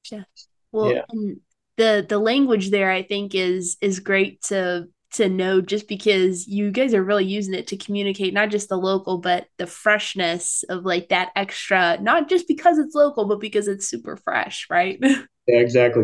Yeah. 0.09 0.23
Well, 0.71 0.93
yeah. 0.93 1.01
Um, 1.11 1.41
the 1.77 2.05
the 2.07 2.19
language 2.19 2.69
there 2.69 2.91
I 2.91 3.03
think 3.03 3.35
is 3.35 3.77
is 3.81 3.99
great 3.99 4.41
to 4.43 4.87
to 5.13 5.29
know 5.29 5.61
just 5.61 5.87
because 5.87 6.47
you 6.47 6.71
guys 6.71 6.93
are 6.93 7.03
really 7.03 7.25
using 7.25 7.53
it 7.53 7.67
to 7.67 7.77
communicate 7.77 8.33
not 8.33 8.49
just 8.49 8.69
the 8.69 8.77
local 8.77 9.19
but 9.19 9.47
the 9.57 9.67
freshness 9.67 10.63
of 10.69 10.85
like 10.85 11.09
that 11.09 11.29
extra 11.35 11.99
not 12.01 12.27
just 12.27 12.47
because 12.47 12.79
it's 12.79 12.95
local 12.95 13.27
but 13.27 13.39
because 13.39 13.67
it's 13.67 13.87
super 13.87 14.17
fresh 14.17 14.67
right 14.69 14.99
yeah 15.47 15.59
exactly 15.59 16.03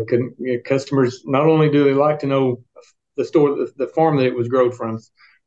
customers 0.64 1.22
not 1.24 1.46
only 1.46 1.70
do 1.70 1.84
they 1.84 1.94
like 1.94 2.18
to 2.18 2.26
know 2.26 2.62
the 3.16 3.24
store 3.24 3.66
the, 3.76 3.86
farm 3.94 4.16
that 4.16 4.26
it 4.26 4.36
was 4.36 4.48
grown 4.48 4.72
from 4.72 4.98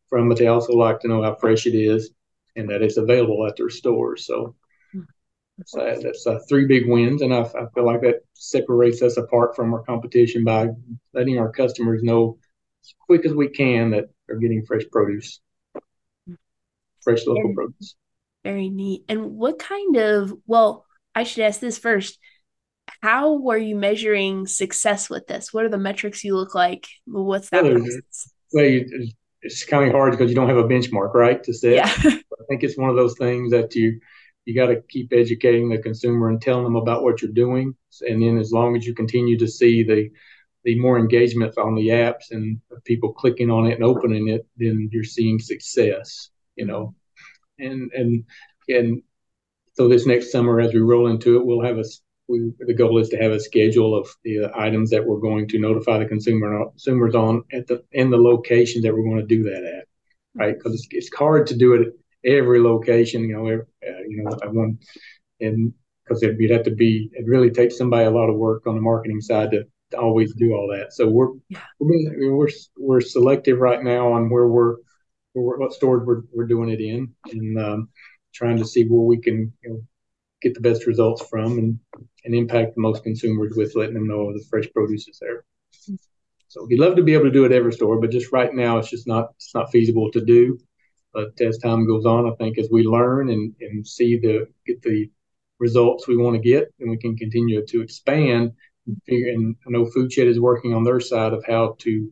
from 0.10 0.30
but 0.30 0.38
they 0.38 0.48
also 0.48 0.74
like 0.74 1.00
to 1.00 1.08
know 1.08 1.24
how 1.24 1.36
fresh 1.36 1.66
it 1.66 1.76
is 1.76 2.12
and 2.56 2.70
that 2.70 2.82
it's 2.82 2.98
available 2.98 3.46
at 3.48 3.56
their 3.56 3.70
stores 3.70 4.26
so 4.26 4.56
that's, 5.58 5.76
uh, 5.76 6.00
that's 6.02 6.26
uh, 6.26 6.40
three 6.50 6.66
big 6.66 6.88
wins, 6.88 7.22
and 7.22 7.34
I, 7.34 7.42
I, 7.42 7.66
feel 7.76 7.86
like 7.86 8.02
that 8.02 8.22
separates 8.34 9.02
us 9.02 9.18
apart 9.18 9.56
from 9.56 9.74
our 9.74 9.84
competition 9.84 10.44
by 10.44 10.70
letting 11.14 11.38
our 11.38 11.52
customers 11.52 12.02
know 12.02 12.38
as 12.84 12.94
quick 13.06 13.26
as 13.26 13.34
we 13.34 13.50
can 13.50 13.92
that 13.92 14.06
they're 14.28 14.40
getting 14.40 14.66
fresh 14.66 14.84
produce, 14.92 15.40
fresh 17.02 17.26
local 17.28 17.44
very, 17.44 17.56
produce. 17.56 17.96
Very 18.44 18.70
neat. 18.70 19.04
And 19.08 19.36
what 19.36 19.60
kind 19.60 19.96
of 19.98 20.34
well, 20.48 20.86
I 21.14 21.24
should 21.24 21.44
ask 21.44 21.60
this 21.60 21.78
first. 21.78 22.18
How 23.04 23.34
were 23.34 23.58
you 23.58 23.76
measuring 23.76 24.48
success 24.48 25.10
with 25.10 25.28
this? 25.28 25.54
What 25.54 25.66
are 25.66 25.70
the 25.70 25.78
metrics 25.78 26.24
you 26.24 26.38
look 26.38 26.56
like? 26.56 26.88
What's 27.06 27.50
that? 27.50 27.66
Well, 27.66 27.86
well 28.54 28.66
you, 28.66 29.12
it's 29.42 29.66
kind 29.66 29.86
of 29.86 29.92
hard 29.92 30.12
because 30.12 30.30
you 30.30 30.36
don't 30.38 30.48
have 30.48 30.56
a 30.56 30.64
benchmark, 30.64 31.14
right? 31.14 31.44
To 31.44 31.54
set. 31.54 31.74
Yeah. 31.74 31.92
I 32.06 32.46
think 32.48 32.64
it's 32.64 32.78
one 32.78 32.90
of 32.90 32.96
those 32.96 33.18
things 33.18 33.52
that 33.52 33.76
you 33.76 34.00
you 34.46 34.56
got 34.56 34.68
to 34.68 34.82
keep 34.88 35.12
educating 35.12 35.68
the 35.68 35.80
consumer 35.80 36.30
and 36.30 36.42
telling 36.42 36.64
them 36.64 36.78
about 36.78 37.04
what 37.04 37.22
you're 37.22 37.34
doing. 37.34 37.76
And 38.08 38.24
then 38.24 38.38
as 38.38 38.54
long 38.54 38.78
as 38.78 38.88
you 38.88 38.96
continue 38.96 39.38
to 39.38 39.50
see 39.50 39.84
the 39.84 40.10
the 40.64 40.80
more 40.80 40.98
engagement 40.98 41.58
on 41.58 41.76
the 41.76 41.90
apps 41.90 42.32
and 42.32 42.62
people 42.86 43.12
clicking 43.12 43.52
on 43.52 43.66
it 43.66 43.74
and 43.74 43.84
opening 43.84 44.30
it, 44.30 44.48
then 44.56 44.88
you're 44.94 45.04
seeing 45.04 45.40
success. 45.40 46.30
You 46.56 46.68
know, 46.68 46.96
and 47.60 47.92
and 47.92 48.24
and 48.70 49.04
so 49.74 49.90
this 49.90 50.06
next 50.06 50.32
summer, 50.32 50.62
as 50.62 50.74
we 50.74 50.80
roll 50.80 51.08
into 51.08 51.36
it, 51.36 51.46
we'll 51.46 51.66
have 51.66 51.80
a 51.80 51.84
we, 52.28 52.52
the 52.60 52.74
goal 52.74 53.00
is 53.00 53.10
to 53.10 53.18
have 53.18 53.32
a 53.32 53.40
schedule 53.40 53.98
of 53.98 54.08
the 54.24 54.50
items 54.56 54.90
that 54.92 55.06
we're 55.06 55.20
going 55.20 55.48
to 55.50 55.60
notify 55.60 56.00
the 56.00 56.06
consumer 56.06 56.66
consumers 56.70 57.16
on 57.16 57.44
at 57.52 57.68
the 57.68 57.84
in 57.92 58.10
the 58.10 58.18
locations 58.18 58.84
that 58.84 58.94
we're 58.94 59.04
going 59.04 59.20
to 59.20 59.36
do 59.36 59.44
that 59.44 59.64
at, 59.64 59.88
right? 60.36 60.56
Because 60.58 60.74
it's, 60.74 60.88
it's 60.92 61.16
hard 61.16 61.48
to 61.48 61.58
do 61.58 61.74
it 61.74 61.88
at 61.88 61.94
every 62.32 62.62
location, 62.62 63.24
you 63.24 63.36
know, 63.36 63.48
every, 63.48 63.66
uh, 63.88 64.04
you 64.08 64.24
know, 64.24 64.38
one, 64.52 64.80
and 65.42 65.74
because 66.04 66.22
you'd 66.22 66.52
have 66.52 66.64
to 66.64 66.72
be, 66.72 67.10
it 67.14 67.26
really 67.28 67.50
takes 67.50 67.78
somebody 67.78 68.06
a 68.06 68.12
lot 68.12 68.30
of 68.30 68.36
work 68.36 68.68
on 68.68 68.76
the 68.76 68.82
marketing 68.82 69.22
side 69.22 69.52
to, 69.52 69.64
to 69.92 69.98
always 69.98 70.34
do 70.36 70.54
all 70.54 70.68
that. 70.68 70.94
So 70.94 71.08
we're, 71.08 71.30
yeah. 71.50 71.60
we're, 71.80 72.36
we're, 72.36 72.50
we're 72.78 73.02
selective 73.02 73.60
right 73.60 73.82
now 73.82 74.14
on 74.14 74.30
where 74.30 74.48
we're, 74.48 74.76
where, 75.34 75.58
what 75.58 75.74
stores 75.74 76.04
we're, 76.06 76.22
we're 76.34 76.48
doing 76.48 76.70
it 76.70 76.82
in 76.82 77.14
and 77.32 77.60
um, 77.60 77.90
trying 78.34 78.58
to 78.58 78.66
see 78.66 78.84
where 78.86 79.02
we 79.02 79.18
can, 79.18 79.54
you 79.64 79.70
know, 79.70 79.82
get 80.44 80.54
the 80.54 80.62
best 80.62 80.86
results 80.86 81.26
from 81.28 81.58
and, 81.58 81.80
and 82.26 82.36
impact 82.36 82.76
the 82.76 82.82
most 82.82 83.04
consumers 83.04 83.54
with 83.56 83.76
letting 83.76 83.96
them 83.96 84.08
know 84.08 84.32
the 84.32 84.44
fresh 84.50 84.66
produce 84.74 85.08
is 85.08 85.18
there. 85.20 85.46
So 86.50 86.68
we'd 86.70 86.80
love 86.80 86.96
to 86.98 87.04
be 87.04 87.14
able 87.14 87.26
to 87.26 87.32
do 87.32 87.46
it 87.46 87.52
every 87.52 87.74
store, 87.74 88.00
but 88.00 88.12
just 88.12 88.32
right 88.32 88.54
now 88.54 88.78
it's 88.78 88.90
just 88.90 89.08
not 89.08 89.30
it's 89.38 89.56
not 89.56 89.72
feasible 89.72 90.12
to 90.12 90.24
do. 90.24 90.60
But 91.12 91.40
as 91.42 91.58
time 91.58 91.88
goes 91.88 92.06
on, 92.06 92.28
I 92.28 92.36
think 92.36 92.58
as 92.58 92.70
we 92.72 92.84
learn 92.84 93.30
and, 93.30 93.56
and 93.60 93.88
see 93.88 94.20
the 94.20 94.48
get 94.68 94.82
the 94.84 95.10
results 95.60 96.08
we 96.08 96.18
want 96.18 96.36
to 96.36 96.42
get, 96.42 96.72
and 96.80 96.92
we 96.92 96.98
can 96.98 97.18
continue 97.18 97.66
to 97.66 97.82
expand. 97.82 98.52
And, 99.08 99.56
I 99.66 99.70
know 99.70 99.86
Foodshed 99.86 100.28
is 100.28 100.40
working 100.40 100.74
on 100.74 100.84
their 100.84 101.00
side 101.00 101.34
of 101.34 101.44
how 101.48 101.76
to 101.80 102.12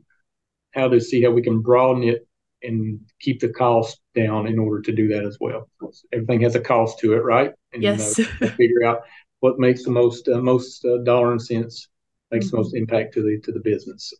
how 0.71 0.87
to 0.87 1.01
see 1.01 1.21
how 1.21 1.31
we 1.31 1.41
can 1.41 1.61
broaden 1.61 2.03
it 2.03 2.27
and 2.63 2.99
keep 3.19 3.39
the 3.39 3.49
cost 3.49 3.99
down 4.15 4.47
in 4.47 4.59
order 4.59 4.81
to 4.81 4.91
do 4.91 5.07
that 5.09 5.23
as 5.23 5.37
well. 5.39 5.69
Everything 6.13 6.41
has 6.41 6.55
a 6.55 6.59
cost 6.59 6.99
to 6.99 7.13
it, 7.13 7.23
right? 7.23 7.51
And, 7.73 7.81
yes. 7.81 8.19
Uh, 8.19 8.47
figure 8.57 8.83
out 8.85 9.01
what 9.39 9.59
makes 9.59 9.83
the 9.83 9.91
most 9.91 10.27
uh, 10.27 10.37
most 10.37 10.85
uh, 10.85 10.99
dollar 11.03 11.31
and 11.31 11.41
cents 11.41 11.89
makes 12.29 12.45
mm-hmm. 12.45 12.57
the 12.57 12.61
most 12.61 12.75
impact 12.75 13.13
to 13.15 13.23
the 13.23 13.39
to 13.43 13.51
the 13.51 13.59
business. 13.59 14.13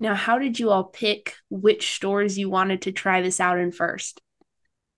Now, 0.00 0.14
how 0.14 0.38
did 0.38 0.60
you 0.60 0.70
all 0.70 0.84
pick 0.84 1.34
which 1.50 1.96
stores 1.96 2.38
you 2.38 2.48
wanted 2.48 2.82
to 2.82 2.92
try 2.92 3.20
this 3.20 3.40
out 3.40 3.58
in 3.58 3.72
first? 3.72 4.20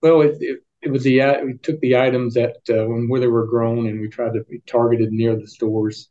Well, 0.03 0.21
it, 0.21 0.37
it, 0.39 0.59
it 0.83 0.91
was 0.91 1.03
the 1.03 1.21
uh, 1.21 1.43
we 1.43 1.57
took 1.57 1.79
the 1.79 1.97
items 1.97 2.35
that 2.35 2.57
uh, 2.69 2.85
when 2.85 3.09
where 3.09 3.19
they 3.19 3.27
were 3.27 3.47
grown, 3.47 3.87
and 3.87 3.99
we 3.99 4.09
tried 4.09 4.33
to 4.33 4.43
be 4.43 4.61
targeted 4.67 5.11
near 5.11 5.35
the 5.35 5.47
stores 5.47 6.10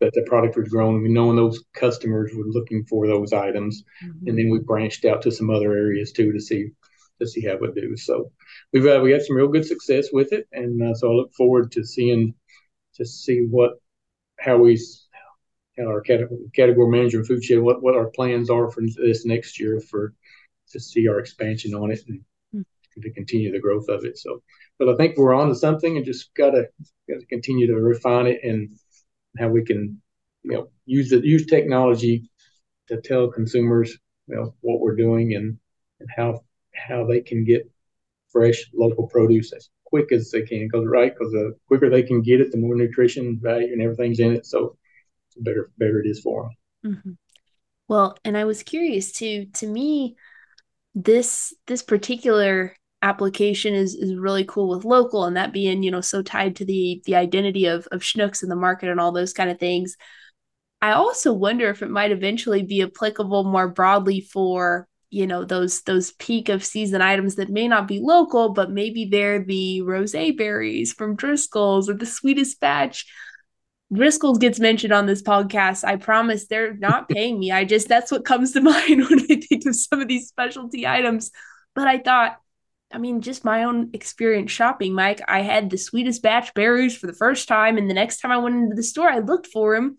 that 0.00 0.12
the 0.14 0.24
product 0.26 0.56
was 0.56 0.68
grown. 0.68 1.02
We 1.02 1.10
knowing 1.10 1.36
those 1.36 1.62
customers 1.74 2.32
were 2.34 2.46
looking 2.46 2.84
for 2.84 3.06
those 3.06 3.32
items, 3.32 3.84
mm-hmm. 4.04 4.28
and 4.28 4.38
then 4.38 4.50
we 4.50 4.58
branched 4.58 5.04
out 5.04 5.22
to 5.22 5.30
some 5.30 5.50
other 5.50 5.72
areas 5.72 6.12
too 6.12 6.32
to 6.32 6.40
see 6.40 6.70
to 7.20 7.26
see 7.26 7.42
how 7.42 7.52
it 7.52 7.60
would 7.60 7.74
do. 7.74 7.96
So 7.96 8.32
we've 8.72 8.86
uh, 8.86 9.00
we 9.02 9.12
had 9.12 9.22
some 9.22 9.36
real 9.36 9.48
good 9.48 9.66
success 9.66 10.08
with 10.12 10.32
it, 10.32 10.48
and 10.52 10.82
uh, 10.82 10.94
so 10.94 11.10
I 11.10 11.14
look 11.14 11.34
forward 11.34 11.72
to 11.72 11.84
seeing 11.84 12.34
to 12.94 13.04
see 13.04 13.46
what 13.48 13.72
how 14.38 14.56
we 14.56 14.80
how 15.78 15.86
our 15.86 16.00
category 16.00 16.90
manager 16.90 17.18
and 17.18 17.28
Foodshed 17.28 17.62
what, 17.62 17.82
what 17.82 17.96
our 17.96 18.10
plans 18.10 18.50
are 18.50 18.70
for 18.70 18.82
this 18.96 19.24
next 19.24 19.60
year 19.60 19.80
for 19.80 20.14
to 20.70 20.80
see 20.80 21.08
our 21.08 21.18
expansion 21.18 21.74
on 21.74 21.90
it 21.90 22.00
and 22.08 22.20
mm. 22.54 22.64
to 23.02 23.10
continue 23.12 23.52
the 23.52 23.60
growth 23.60 23.88
of 23.88 24.04
it. 24.04 24.18
So, 24.18 24.42
but 24.78 24.88
I 24.88 24.96
think 24.96 25.16
we're 25.16 25.34
on 25.34 25.48
to 25.48 25.54
something 25.54 25.96
and 25.96 26.06
just 26.06 26.32
gotta 26.34 26.68
gotta 27.08 27.26
continue 27.26 27.66
to 27.66 27.74
refine 27.74 28.26
it 28.26 28.40
and 28.42 28.76
how 29.38 29.48
we 29.48 29.64
can 29.64 30.00
you 30.42 30.52
know 30.52 30.68
use 30.86 31.10
the 31.10 31.20
use 31.26 31.46
technology 31.46 32.28
to 32.88 33.00
tell 33.00 33.28
consumers 33.28 33.96
you 34.26 34.36
know 34.36 34.54
what 34.60 34.80
we're 34.80 34.96
doing 34.96 35.34
and 35.34 35.58
and 36.00 36.08
how 36.16 36.40
how 36.74 37.04
they 37.06 37.20
can 37.20 37.44
get 37.44 37.70
fresh 38.30 38.64
local 38.74 39.06
produce 39.06 39.52
as 39.52 39.68
quick 39.84 40.12
as 40.12 40.30
they 40.30 40.42
can 40.42 40.66
because 40.66 40.86
right 40.86 41.12
because 41.12 41.32
the 41.32 41.54
quicker 41.66 41.90
they 41.90 42.02
can 42.02 42.22
get 42.22 42.40
it 42.40 42.52
the 42.52 42.58
more 42.58 42.76
nutrition 42.76 43.38
value 43.42 43.72
and 43.72 43.82
everything's 43.82 44.20
in 44.20 44.34
it 44.34 44.46
so 44.46 44.76
the 45.36 45.42
better 45.42 45.70
better 45.78 46.00
it 46.00 46.08
is 46.08 46.20
for 46.20 46.50
them. 46.82 46.94
Mm-hmm. 46.94 47.10
Well, 47.88 48.16
and 48.24 48.36
I 48.36 48.44
was 48.44 48.62
curious 48.62 49.12
too. 49.12 49.46
To 49.54 49.66
me, 49.66 50.16
this 50.94 51.54
this 51.66 51.82
particular 51.82 52.74
application 53.02 53.74
is 53.74 53.94
is 53.94 54.16
really 54.16 54.44
cool 54.44 54.68
with 54.68 54.84
local, 54.84 55.24
and 55.24 55.36
that 55.36 55.52
being 55.52 55.82
you 55.82 55.90
know 55.90 56.00
so 56.00 56.22
tied 56.22 56.56
to 56.56 56.64
the 56.64 57.02
the 57.06 57.16
identity 57.16 57.66
of 57.66 57.86
of 57.88 58.02
Schnucks 58.02 58.42
in 58.42 58.48
the 58.48 58.56
market 58.56 58.88
and 58.88 59.00
all 59.00 59.12
those 59.12 59.32
kind 59.32 59.50
of 59.50 59.58
things. 59.58 59.96
I 60.82 60.92
also 60.92 61.32
wonder 61.32 61.68
if 61.68 61.82
it 61.82 61.90
might 61.90 62.12
eventually 62.12 62.62
be 62.62 62.82
applicable 62.82 63.44
more 63.44 63.68
broadly 63.68 64.20
for 64.20 64.88
you 65.10 65.26
know 65.26 65.44
those 65.44 65.82
those 65.82 66.12
peak 66.12 66.48
of 66.48 66.64
season 66.64 67.02
items 67.02 67.34
that 67.36 67.50
may 67.50 67.66
not 67.66 67.88
be 67.88 67.98
local 68.00 68.50
but 68.50 68.70
maybe 68.70 69.06
they're 69.06 69.44
the 69.44 69.82
rose 69.82 70.12
berries 70.12 70.92
from 70.92 71.16
driscoll's 71.16 71.90
or 71.90 71.94
the 71.94 72.06
sweetest 72.06 72.60
batch 72.60 73.06
Driscoll's 73.92 74.38
gets 74.38 74.60
mentioned 74.60 74.92
on 74.92 75.06
this 75.06 75.22
podcast. 75.22 75.84
I 75.84 75.96
promise 75.96 76.46
they're 76.46 76.74
not 76.74 77.08
paying 77.08 77.38
me. 77.38 77.50
I 77.50 77.64
just 77.64 77.88
that's 77.88 78.12
what 78.12 78.24
comes 78.24 78.52
to 78.52 78.60
mind 78.60 79.08
when 79.08 79.20
I 79.30 79.40
think 79.40 79.66
of 79.66 79.76
some 79.76 80.00
of 80.00 80.08
these 80.08 80.28
specialty 80.28 80.86
items. 80.86 81.30
But 81.74 81.88
I 81.88 81.98
thought, 81.98 82.38
I 82.92 82.98
mean, 82.98 83.20
just 83.20 83.44
my 83.44 83.64
own 83.64 83.90
experience 83.92 84.50
shopping, 84.50 84.94
Mike. 84.94 85.20
I 85.28 85.42
had 85.42 85.70
the 85.70 85.78
sweetest 85.78 86.22
batch 86.22 86.52
berries 86.54 86.96
for 86.96 87.06
the 87.06 87.12
first 87.12 87.46
time, 87.48 87.78
and 87.78 87.88
the 87.88 87.94
next 87.94 88.20
time 88.20 88.32
I 88.32 88.38
went 88.38 88.56
into 88.56 88.74
the 88.76 88.82
store, 88.82 89.08
I 89.08 89.20
looked 89.20 89.46
for 89.46 89.74
him, 89.76 89.96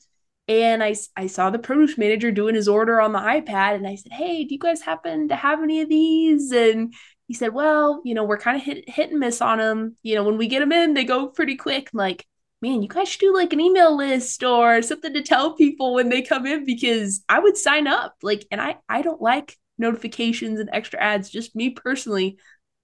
and 0.48 0.84
I 0.84 0.96
I 1.16 1.28
saw 1.28 1.50
the 1.50 1.60
produce 1.60 1.98
manager 1.98 2.32
doing 2.32 2.56
his 2.56 2.68
order 2.68 3.00
on 3.00 3.14
the 3.14 3.20
iPad, 3.20 3.76
and 3.76 3.88
I 3.88 3.96
said, 3.96 4.12
"Hey, 4.12 4.44
do 4.44 4.54
you 4.54 4.60
guys 4.60 4.82
happen 4.82 5.30
to 5.30 5.36
have 5.36 5.64
any 5.64 5.82
of 5.82 5.90
these?" 5.90 6.52
And 6.52 6.94
he 7.28 7.34
said, 7.34 7.54
"Well, 7.54 8.02
you 8.04 8.14
know, 8.14 8.26
we're 8.26 8.38
kind 8.38 8.58
of 8.58 8.64
hit 8.64 8.90
hit 8.90 9.12
and 9.12 9.20
miss 9.20 9.42
on 9.42 9.60
them. 9.60 9.96
You 10.04 10.16
know, 10.16 10.24
when 10.24 10.38
we 10.38 10.48
get 10.48 10.60
them 10.60 10.72
in, 10.74 10.94
they 10.94 11.06
go 11.06 11.28
pretty 11.28 11.56
quick." 11.56 11.90
I'm 11.94 11.98
like 11.98 12.26
man, 12.62 12.82
you 12.82 12.88
guys 12.88 13.10
should 13.10 13.20
do 13.20 13.34
like 13.34 13.54
an 13.54 13.60
email 13.60 13.96
list 13.96 14.44
or 14.44 14.82
something 14.82 15.14
to 15.14 15.22
tell 15.22 15.56
people 15.56 15.96
when 15.96 16.10
they 16.10 16.22
come 16.22 16.46
in 16.46 16.66
because 16.66 17.24
I 17.28 17.40
would 17.40 17.58
sign 17.58 17.88
up. 17.88 18.16
Like, 18.22 18.46
and 18.52 18.62
I 18.62 18.78
I 18.88 19.02
don't 19.02 19.22
like 19.22 19.58
notifications 19.78 20.60
and 20.60 20.70
extra 20.72 21.00
ads. 21.02 21.30
Just 21.30 21.56
me 21.56 21.72
personally, 21.72 22.38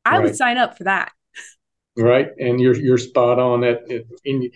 I 0.08 0.18
right. 0.18 0.24
would 0.24 0.36
sign 0.36 0.58
up 0.58 0.78
for 0.78 0.86
that. 0.86 1.12
Right, 1.98 2.30
and 2.40 2.60
you're 2.60 2.76
you're 2.76 2.98
spot 2.98 3.40
on 3.40 3.62
that. 3.62 3.82
In 4.24 4.52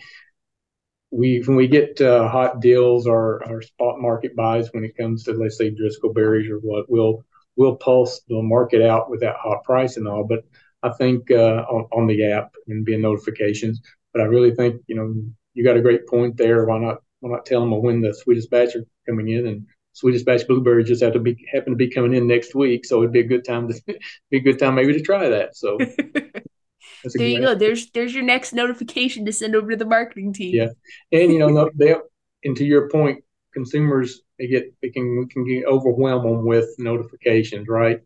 we 1.11 1.43
when 1.45 1.57
we 1.57 1.67
get 1.67 1.99
uh, 1.99 2.27
hot 2.27 2.61
deals 2.61 3.05
or, 3.05 3.43
or 3.47 3.61
spot 3.61 3.99
market 3.99 4.35
buys 4.35 4.69
when 4.71 4.85
it 4.85 4.95
comes 4.97 5.23
to 5.23 5.33
let's 5.33 5.57
say 5.57 5.69
Driscoll 5.69 6.13
berries 6.13 6.49
or 6.49 6.57
what, 6.59 6.89
we'll 6.89 7.25
we'll 7.55 7.75
pulse 7.75 8.21
the 8.27 8.41
market 8.41 8.81
out 8.81 9.09
with 9.09 9.19
that 9.19 9.35
hot 9.35 9.63
price 9.63 9.97
and 9.97 10.07
all. 10.07 10.23
But 10.23 10.45
I 10.83 10.91
think 10.93 11.29
uh, 11.29 11.65
on, 11.69 11.87
on 11.91 12.07
the 12.07 12.31
app 12.31 12.55
and 12.67 12.85
being 12.85 13.01
notifications, 13.01 13.81
but 14.13 14.21
I 14.21 14.25
really 14.25 14.55
think 14.55 14.81
you 14.87 14.95
know 14.95 15.13
you 15.53 15.63
got 15.63 15.77
a 15.77 15.81
great 15.81 16.07
point 16.07 16.37
there. 16.37 16.65
Why 16.65 16.79
not 16.79 17.03
why 17.19 17.31
not 17.31 17.45
tell 17.45 17.59
them 17.59 17.81
when 17.81 18.01
the 18.01 18.13
sweetest 18.13 18.49
batch 18.49 18.75
are 18.75 18.85
coming 19.07 19.29
in 19.29 19.47
and 19.47 19.67
sweetest 19.93 20.25
batch 20.25 20.47
blueberries 20.47 20.87
just 20.87 21.03
have 21.03 21.13
to 21.13 21.19
be 21.19 21.47
happen 21.51 21.73
to 21.73 21.77
be 21.77 21.89
coming 21.89 22.13
in 22.13 22.27
next 22.27 22.55
week, 22.55 22.85
so 22.85 22.99
it'd 22.99 23.11
be 23.11 23.19
a 23.19 23.23
good 23.23 23.45
time 23.45 23.67
to 23.67 23.81
be 24.29 24.37
a 24.37 24.41
good 24.41 24.59
time 24.59 24.75
maybe 24.75 24.93
to 24.93 25.01
try 25.01 25.29
that. 25.29 25.55
So 25.55 25.77
there 27.15 27.27
you 27.27 27.41
go. 27.41 27.55
There's 27.55 27.91
there's 27.91 28.13
your 28.13 28.23
next 28.23 28.53
notification 28.53 29.25
to 29.25 29.33
send 29.33 29.55
over 29.55 29.71
to 29.71 29.77
the 29.77 29.85
marketing 29.85 30.33
team. 30.33 30.55
Yeah, 30.55 30.69
and 31.11 31.31
you 31.31 31.39
know, 31.39 31.69
they 31.75 31.95
and 32.43 32.55
to 32.57 32.65
your 32.65 32.89
point, 32.89 33.23
consumers 33.53 34.21
they 34.39 34.47
get 34.47 34.73
they 34.81 34.89
can 34.89 35.19
we 35.19 35.27
can 35.27 35.45
get 35.45 35.65
overwhelm 35.65 36.23
them 36.23 36.45
with 36.45 36.69
notifications, 36.77 37.67
right? 37.67 37.99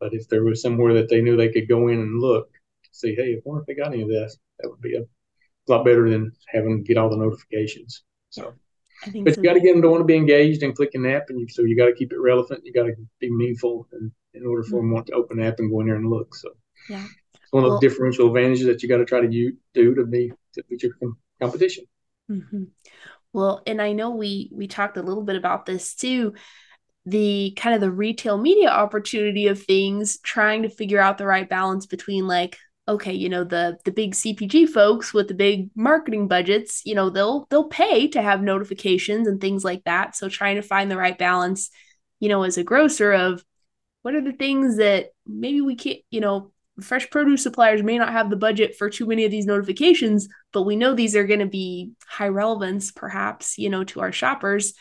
But 0.00 0.14
if 0.14 0.28
there 0.28 0.44
was 0.44 0.62
somewhere 0.62 0.94
that 0.94 1.08
they 1.08 1.20
knew 1.20 1.36
they 1.36 1.52
could 1.52 1.68
go 1.68 1.88
in 1.88 2.00
and 2.00 2.20
look, 2.20 2.48
see, 2.92 3.14
hey, 3.14 3.32
if 3.32 3.44
wonder 3.44 3.62
if 3.62 3.66
they 3.66 3.74
got 3.74 3.92
any 3.92 4.02
of 4.02 4.08
this, 4.08 4.38
that 4.58 4.68
would 4.68 4.80
be 4.80 4.96
a 4.96 5.04
lot 5.66 5.84
better 5.84 6.08
than 6.08 6.32
having 6.46 6.78
to 6.78 6.84
get 6.84 6.96
all 6.96 7.10
the 7.10 7.16
notifications. 7.16 8.02
So, 8.30 8.54
but 9.04 9.34
so. 9.34 9.40
you 9.40 9.48
got 9.48 9.54
to 9.54 9.60
get 9.60 9.72
them 9.72 9.82
to 9.82 9.88
want 9.88 10.00
to 10.00 10.04
be 10.04 10.16
engaged 10.16 10.62
and 10.62 10.74
click 10.74 10.90
an 10.94 11.06
app, 11.06 11.24
and 11.28 11.40
you, 11.40 11.48
so 11.48 11.62
you 11.62 11.76
got 11.76 11.86
to 11.86 11.94
keep 11.94 12.12
it 12.12 12.18
relevant. 12.18 12.64
You 12.64 12.72
got 12.72 12.84
to 12.84 12.94
be 13.20 13.30
meaningful, 13.30 13.86
and 13.92 14.10
in 14.34 14.46
order 14.46 14.62
for 14.62 14.80
mm-hmm. 14.80 14.86
them 14.86 14.90
to 14.90 14.94
want 14.94 15.06
to 15.06 15.12
open 15.14 15.38
the 15.38 15.46
app 15.46 15.58
and 15.58 15.70
go 15.70 15.80
in 15.80 15.86
there 15.86 15.96
and 15.96 16.10
look. 16.10 16.34
So, 16.34 16.50
yeah, 16.88 17.04
it's 17.34 17.52
one 17.52 17.64
of 17.64 17.72
the 17.72 17.80
differential 17.80 18.28
advantages 18.28 18.66
that 18.66 18.82
you 18.82 18.88
got 18.88 18.98
to 18.98 19.04
try 19.04 19.20
to 19.20 19.28
do 19.28 19.94
to 19.94 20.06
be 20.06 20.32
to 20.54 20.62
beat 20.68 20.82
your 20.82 20.92
competition. 21.40 21.84
Mm-hmm. 22.30 22.64
Well, 23.32 23.62
and 23.66 23.80
I 23.80 23.92
know 23.92 24.10
we 24.10 24.50
we 24.52 24.68
talked 24.68 24.96
a 24.96 25.02
little 25.02 25.24
bit 25.24 25.36
about 25.36 25.66
this 25.66 25.94
too 25.94 26.34
the 27.08 27.54
kind 27.56 27.74
of 27.74 27.80
the 27.80 27.90
retail 27.90 28.36
media 28.36 28.68
opportunity 28.68 29.46
of 29.46 29.62
things 29.62 30.18
trying 30.18 30.62
to 30.62 30.68
figure 30.68 31.00
out 31.00 31.16
the 31.16 31.26
right 31.26 31.48
balance 31.48 31.86
between 31.86 32.26
like 32.26 32.58
okay 32.88 33.12
you 33.12 33.28
know 33.28 33.44
the 33.44 33.78
the 33.84 33.92
big 33.92 34.14
cpg 34.14 34.68
folks 34.68 35.12
with 35.12 35.28
the 35.28 35.34
big 35.34 35.70
marketing 35.74 36.26
budgets 36.26 36.82
you 36.84 36.94
know 36.94 37.10
they'll 37.10 37.46
they'll 37.50 37.68
pay 37.68 38.08
to 38.08 38.22
have 38.22 38.42
notifications 38.42 39.28
and 39.28 39.40
things 39.40 39.64
like 39.64 39.84
that 39.84 40.16
so 40.16 40.28
trying 40.28 40.56
to 40.56 40.62
find 40.62 40.90
the 40.90 40.96
right 40.96 41.18
balance 41.18 41.70
you 42.18 42.28
know 42.28 42.42
as 42.42 42.58
a 42.58 42.64
grocer 42.64 43.12
of 43.12 43.44
what 44.02 44.14
are 44.14 44.22
the 44.22 44.32
things 44.32 44.78
that 44.78 45.10
maybe 45.26 45.60
we 45.60 45.76
can't 45.76 46.00
you 46.10 46.20
know 46.20 46.50
fresh 46.80 47.10
produce 47.10 47.42
suppliers 47.42 47.82
may 47.82 47.98
not 47.98 48.12
have 48.12 48.30
the 48.30 48.36
budget 48.36 48.76
for 48.76 48.88
too 48.88 49.06
many 49.06 49.24
of 49.24 49.30
these 49.30 49.46
notifications 49.46 50.28
but 50.52 50.62
we 50.62 50.76
know 50.76 50.94
these 50.94 51.16
are 51.16 51.26
going 51.26 51.40
to 51.40 51.46
be 51.46 51.92
high 52.06 52.28
relevance 52.28 52.90
perhaps 52.92 53.58
you 53.58 53.68
know 53.68 53.84
to 53.84 54.00
our 54.00 54.12
shoppers 54.12 54.74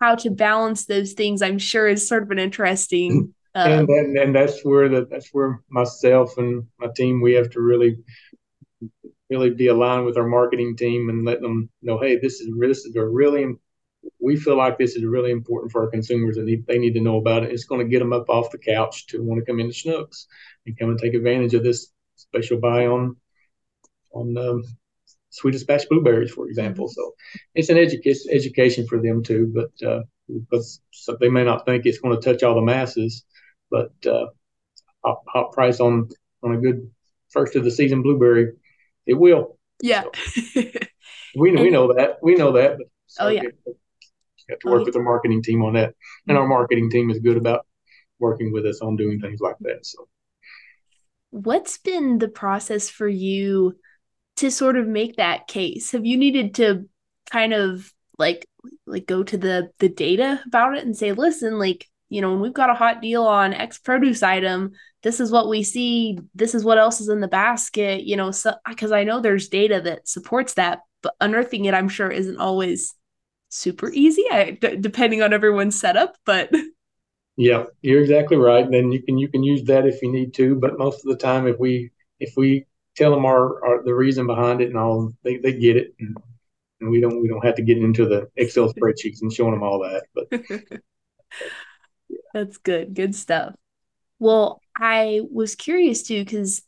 how 0.00 0.14
to 0.16 0.30
balance 0.30 0.86
those 0.86 1.12
things, 1.12 1.42
I'm 1.42 1.58
sure 1.58 1.88
is 1.88 2.08
sort 2.08 2.22
of 2.22 2.30
an 2.30 2.38
interesting. 2.38 3.12
Mm-hmm. 3.12 3.30
Um, 3.56 3.70
and, 3.70 3.88
and 3.88 4.18
and 4.18 4.34
that's 4.34 4.62
where 4.64 4.88
the 4.88 5.06
that's 5.10 5.30
where 5.32 5.60
myself 5.70 6.36
and 6.36 6.66
my 6.78 6.88
team 6.94 7.22
we 7.22 7.32
have 7.32 7.48
to 7.50 7.60
really 7.60 7.96
really 9.30 9.50
be 9.50 9.68
aligned 9.68 10.04
with 10.04 10.16
our 10.16 10.26
marketing 10.26 10.76
team 10.76 11.08
and 11.08 11.24
let 11.24 11.40
them 11.40 11.68
know, 11.82 11.98
hey, 11.98 12.18
this 12.18 12.40
is 12.40 12.50
this 12.58 12.84
is 12.84 12.94
a 12.96 13.04
really 13.04 13.54
we 14.20 14.36
feel 14.36 14.56
like 14.56 14.78
this 14.78 14.94
is 14.94 15.04
really 15.04 15.32
important 15.32 15.72
for 15.72 15.82
our 15.82 15.90
consumers 15.90 16.36
and 16.36 16.64
they 16.66 16.78
need 16.78 16.94
to 16.94 17.00
know 17.00 17.16
about 17.16 17.42
it. 17.42 17.50
It's 17.50 17.64
going 17.64 17.80
to 17.80 17.90
get 17.90 17.98
them 17.98 18.12
up 18.12 18.28
off 18.28 18.50
the 18.50 18.58
couch 18.58 19.06
to 19.08 19.22
want 19.22 19.40
to 19.40 19.44
come 19.44 19.58
into 19.58 19.74
Schnucks 19.74 20.26
and 20.64 20.78
come 20.78 20.90
and 20.90 20.98
take 20.98 21.14
advantage 21.14 21.54
of 21.54 21.64
this 21.64 21.92
special 22.14 22.58
buy 22.58 22.86
on 22.86 23.16
on 24.12 24.36
um, 24.36 24.62
Sweetest 25.30 25.66
Batch 25.66 25.88
blueberries, 25.88 26.30
for 26.30 26.46
example. 26.46 26.88
So 26.88 27.14
it's 27.54 27.68
an 27.68 27.78
education 27.78 28.30
education 28.32 28.86
for 28.86 29.00
them 29.00 29.22
too, 29.22 29.52
but 29.54 29.86
uh, 29.86 30.02
because 30.28 30.80
so 30.90 31.16
they 31.20 31.28
may 31.28 31.44
not 31.44 31.66
think 31.66 31.84
it's 31.84 31.98
going 31.98 32.18
to 32.18 32.22
touch 32.22 32.42
all 32.42 32.54
the 32.54 32.62
masses, 32.62 33.24
but 33.70 33.92
uh, 34.06 34.26
hot, 35.04 35.22
hot, 35.28 35.52
price 35.52 35.80
on 35.80 36.08
on 36.42 36.54
a 36.54 36.58
good 36.58 36.90
first 37.30 37.56
of 37.56 37.64
the 37.64 37.70
season 37.70 38.02
blueberry, 38.02 38.52
it 39.06 39.14
will. 39.14 39.58
Yeah, 39.82 40.02
so 40.02 40.62
we 41.36 41.52
we 41.52 41.70
know 41.70 41.92
that 41.92 42.18
we 42.22 42.34
know 42.34 42.52
that. 42.52 42.78
But 42.78 42.86
so 43.06 43.26
oh 43.26 43.28
yeah, 43.28 43.42
have 44.50 44.58
to 44.60 44.68
work 44.68 44.82
oh, 44.82 44.84
with 44.84 44.94
the 44.94 45.02
marketing 45.02 45.42
team 45.42 45.62
on 45.62 45.74
that, 45.74 45.94
and 46.26 46.38
our 46.38 46.46
marketing 46.46 46.90
team 46.90 47.10
is 47.10 47.18
good 47.18 47.36
about 47.36 47.66
working 48.18 48.52
with 48.52 48.64
us 48.64 48.80
on 48.80 48.96
doing 48.96 49.20
things 49.20 49.40
like 49.40 49.56
that. 49.60 49.84
So, 49.84 50.08
what's 51.30 51.78
been 51.78 52.18
the 52.18 52.28
process 52.28 52.88
for 52.88 53.08
you? 53.08 53.76
to 54.36 54.50
sort 54.50 54.76
of 54.76 54.86
make 54.86 55.16
that 55.16 55.48
case? 55.48 55.92
Have 55.92 56.06
you 56.06 56.16
needed 56.16 56.54
to 56.56 56.88
kind 57.30 57.52
of 57.52 57.92
like 58.18 58.46
like 58.86 59.06
go 59.06 59.22
to 59.22 59.36
the 59.36 59.70
the 59.78 59.88
data 59.88 60.40
about 60.46 60.76
it 60.76 60.84
and 60.84 60.96
say, 60.96 61.12
listen, 61.12 61.58
like 61.58 61.88
you 62.08 62.20
know, 62.20 62.30
when 62.30 62.40
we've 62.40 62.54
got 62.54 62.70
a 62.70 62.74
hot 62.74 63.02
deal 63.02 63.24
on 63.24 63.52
X 63.52 63.78
produce 63.78 64.22
item, 64.22 64.72
this 65.02 65.20
is 65.20 65.30
what 65.30 65.48
we 65.48 65.62
see. 65.62 66.18
This 66.34 66.54
is 66.54 66.64
what 66.64 66.78
else 66.78 67.00
is 67.00 67.08
in 67.08 67.20
the 67.20 67.28
basket. 67.28 68.04
You 68.04 68.16
know, 68.16 68.30
so 68.30 68.54
because 68.68 68.92
I 68.92 69.04
know 69.04 69.20
there's 69.20 69.48
data 69.48 69.80
that 69.82 70.08
supports 70.08 70.54
that, 70.54 70.80
but 71.02 71.14
unearthing 71.20 71.64
it, 71.64 71.74
I'm 71.74 71.88
sure, 71.88 72.10
isn't 72.10 72.38
always 72.38 72.94
super 73.48 73.90
easy. 73.92 74.24
I, 74.30 74.50
d- 74.60 74.76
depending 74.76 75.22
on 75.22 75.32
everyone's 75.32 75.78
setup, 75.78 76.16
but 76.24 76.50
yeah, 77.36 77.64
you're 77.82 78.02
exactly 78.02 78.36
right. 78.36 78.70
Then 78.70 78.92
you 78.92 79.02
can 79.02 79.18
you 79.18 79.28
can 79.28 79.42
use 79.42 79.64
that 79.64 79.86
if 79.86 80.00
you 80.02 80.12
need 80.12 80.34
to, 80.34 80.54
but 80.54 80.78
most 80.78 81.04
of 81.04 81.10
the 81.10 81.16
time, 81.16 81.46
if 81.46 81.58
we 81.58 81.90
if 82.20 82.34
we 82.36 82.66
tell 82.96 83.10
them 83.10 83.26
our, 83.26 83.64
our 83.64 83.82
the 83.84 83.94
reason 83.94 84.26
behind 84.26 84.60
it 84.60 84.68
and 84.68 84.78
all 84.78 85.12
they, 85.22 85.36
they 85.36 85.52
get 85.52 85.76
it 85.76 85.94
and, 86.00 86.16
and 86.80 86.90
we 86.90 87.00
don't 87.00 87.20
we 87.20 87.28
don't 87.28 87.44
have 87.44 87.56
to 87.56 87.62
get 87.62 87.78
into 87.78 88.06
the 88.06 88.28
excel 88.36 88.72
spreadsheets 88.72 89.22
and 89.22 89.32
showing 89.32 89.52
them 89.52 89.62
all 89.62 89.80
that 89.80 90.04
but. 90.14 90.80
that's 92.40 92.58
good 92.58 92.94
good 92.94 93.14
stuff. 93.14 93.54
Well 94.18 94.60
i 94.78 95.20
was 95.30 95.54
curious 95.54 96.02
too 96.02 96.22
because 96.22 96.62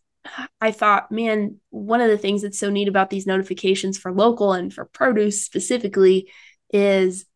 i 0.61 0.71
thought 0.71 1.13
man 1.13 1.61
one 1.71 2.01
of 2.01 2.09
the 2.09 2.19
things 2.19 2.43
that's 2.43 2.59
so 2.59 2.71
neat 2.71 2.89
about 2.89 3.11
these 3.11 3.27
notifications 3.27 3.99
for 3.99 4.13
local 4.13 4.53
and 4.53 4.73
for 4.73 4.87
produce 4.87 5.45
specifically 5.45 6.31
is 6.73 7.27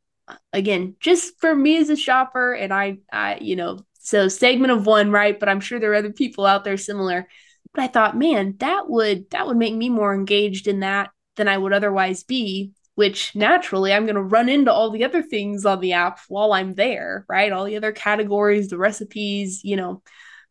again 0.53 0.97
just 1.01 1.39
for 1.41 1.55
me 1.55 1.77
as 1.77 1.91
a 1.91 1.97
shopper 1.97 2.53
and 2.53 2.73
i 2.73 2.99
i 3.13 3.37
you 3.41 3.57
know 3.57 3.79
so 4.03 4.27
segment 4.29 4.73
of 4.73 4.85
one 4.85 5.11
right? 5.11 5.39
But 5.39 5.49
i'm 5.49 5.61
sure 5.61 5.79
there 5.79 5.93
are 5.93 5.97
other 5.97 6.13
people 6.13 6.45
out 6.45 6.65
there 6.65 6.77
similar. 6.77 7.29
But 7.73 7.83
I 7.85 7.87
thought, 7.87 8.19
man, 8.19 8.57
that 8.59 8.89
would 8.89 9.31
that 9.31 9.47
would 9.47 9.57
make 9.57 9.75
me 9.75 9.89
more 9.89 10.13
engaged 10.15 10.67
in 10.67 10.81
that 10.81 11.11
than 11.37 11.49
I 11.49 11.57
would 11.57 11.73
otherwise 11.73 12.25
be, 12.25 12.73
which 12.95 13.35
naturally 13.35 13.93
I'm 13.93 14.05
going 14.05 14.17
to 14.17 14.23
run 14.23 14.49
into 14.49 14.73
all 14.73 14.91
the 14.91 15.05
other 15.05 15.23
things 15.23 15.65
on 15.65 15.81
the 15.81 15.95
app 15.95 16.21
while 16.29 16.53
I'm 16.53 16.75
there, 16.75 17.25
right? 17.29 17.53
All 17.53 17.65
the 17.65 17.77
other 17.77 17.93
categories, 17.93 18.69
the 18.69 18.79
recipes, 18.79 19.63
you 19.65 19.77
know, 19.77 20.03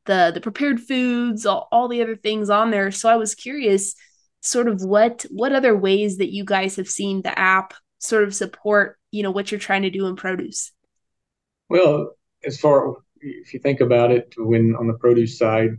the 0.05 0.31
the 0.33 0.41
prepared 0.41 0.79
foods, 0.79 1.45
all, 1.45 1.67
all 1.71 1.87
the 1.87 2.01
other 2.01 2.15
things 2.15 2.49
on 2.49 2.71
there. 2.71 2.91
So 2.91 3.09
I 3.09 3.17
was 3.17 3.35
curious 3.35 3.95
sort 4.41 4.67
of 4.67 4.83
what 4.83 5.25
what 5.29 5.53
other 5.53 5.77
ways 5.77 6.17
that 6.17 6.33
you 6.33 6.43
guys 6.43 6.75
have 6.77 6.89
seen 6.89 7.21
the 7.21 7.37
app 7.37 7.73
sort 7.99 8.23
of 8.23 8.33
support, 8.33 8.97
you 9.11 9.21
know, 9.21 9.31
what 9.31 9.51
you're 9.51 9.59
trying 9.59 9.83
to 9.83 9.91
do 9.91 10.07
in 10.07 10.15
produce. 10.15 10.71
Well, 11.69 12.15
as 12.43 12.59
far 12.59 12.95
if 13.21 13.53
you 13.53 13.59
think 13.59 13.81
about 13.81 14.11
it, 14.11 14.33
when 14.37 14.75
on 14.75 14.87
the 14.87 14.93
produce 14.93 15.37
side, 15.37 15.77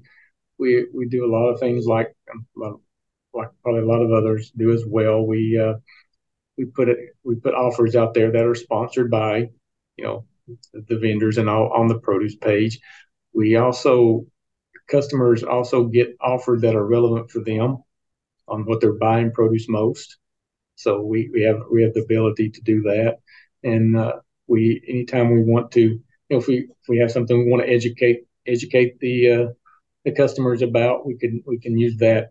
we 0.59 0.87
we 0.95 1.09
do 1.09 1.25
a 1.25 1.33
lot 1.33 1.49
of 1.49 1.59
things 1.59 1.87
like 1.87 2.15
um, 2.33 2.81
like 3.35 3.49
probably 3.63 3.83
a 3.83 3.87
lot 3.87 4.03
of 4.03 4.13
others 4.13 4.53
do 4.57 4.73
as 4.73 4.85
well. 4.87 5.27
We 5.27 5.59
uh, 5.59 5.75
we 6.57 6.67
put 6.67 6.89
it 6.89 6.99
we 7.25 7.35
put 7.37 7.55
offers 7.55 7.97
out 7.97 8.15
there 8.15 8.31
that 8.31 8.45
are 8.45 8.55
sponsored 8.55 9.11
by 9.11 9.49
you 9.97 10.05
know 10.05 10.25
the 10.73 10.99
vendors 10.99 11.39
and 11.39 11.49
all 11.49 11.73
on 11.73 11.89
the 11.89 11.99
produce 11.99 12.37
page. 12.37 12.79
We 13.33 13.57
also 13.57 14.27
customers 14.89 15.43
also 15.43 15.85
get 15.85 16.17
offers 16.21 16.63
that 16.63 16.75
are 16.75 16.87
relevant 16.87 17.31
for 17.31 17.43
them 17.43 17.83
on 18.49 18.67
what 18.67 18.81
they're 18.81 18.93
buying 18.93 19.33
produce 19.33 19.69
most. 19.69 20.19
So 20.75 21.01
we, 21.01 21.31
we 21.33 21.43
have 21.43 21.63
we 21.71 21.83
have 21.83 21.95
the 21.95 22.03
ability 22.03 22.51
to 22.51 22.61
do 22.63 22.83
that, 22.83 23.19
and 23.63 23.97
uh, 23.97 24.15
we 24.47 24.83
anytime 24.89 25.31
we 25.31 25.43
want 25.43 25.71
to, 25.73 25.81
you 25.81 26.01
know, 26.31 26.39
if 26.39 26.49
we 26.49 26.59
if 26.59 26.89
we 26.89 26.99
have 26.99 27.13
something 27.13 27.37
we 27.39 27.51
want 27.51 27.65
to 27.65 27.73
educate 27.73 28.27
educate 28.47 28.99
the 28.99 29.31
uh, 29.31 29.47
the 30.05 30.13
customers 30.13 30.63
about. 30.63 31.07
We 31.07 31.17
can 31.17 31.43
we 31.47 31.59
can 31.59 31.79
use 31.79 31.97
that 31.99 32.31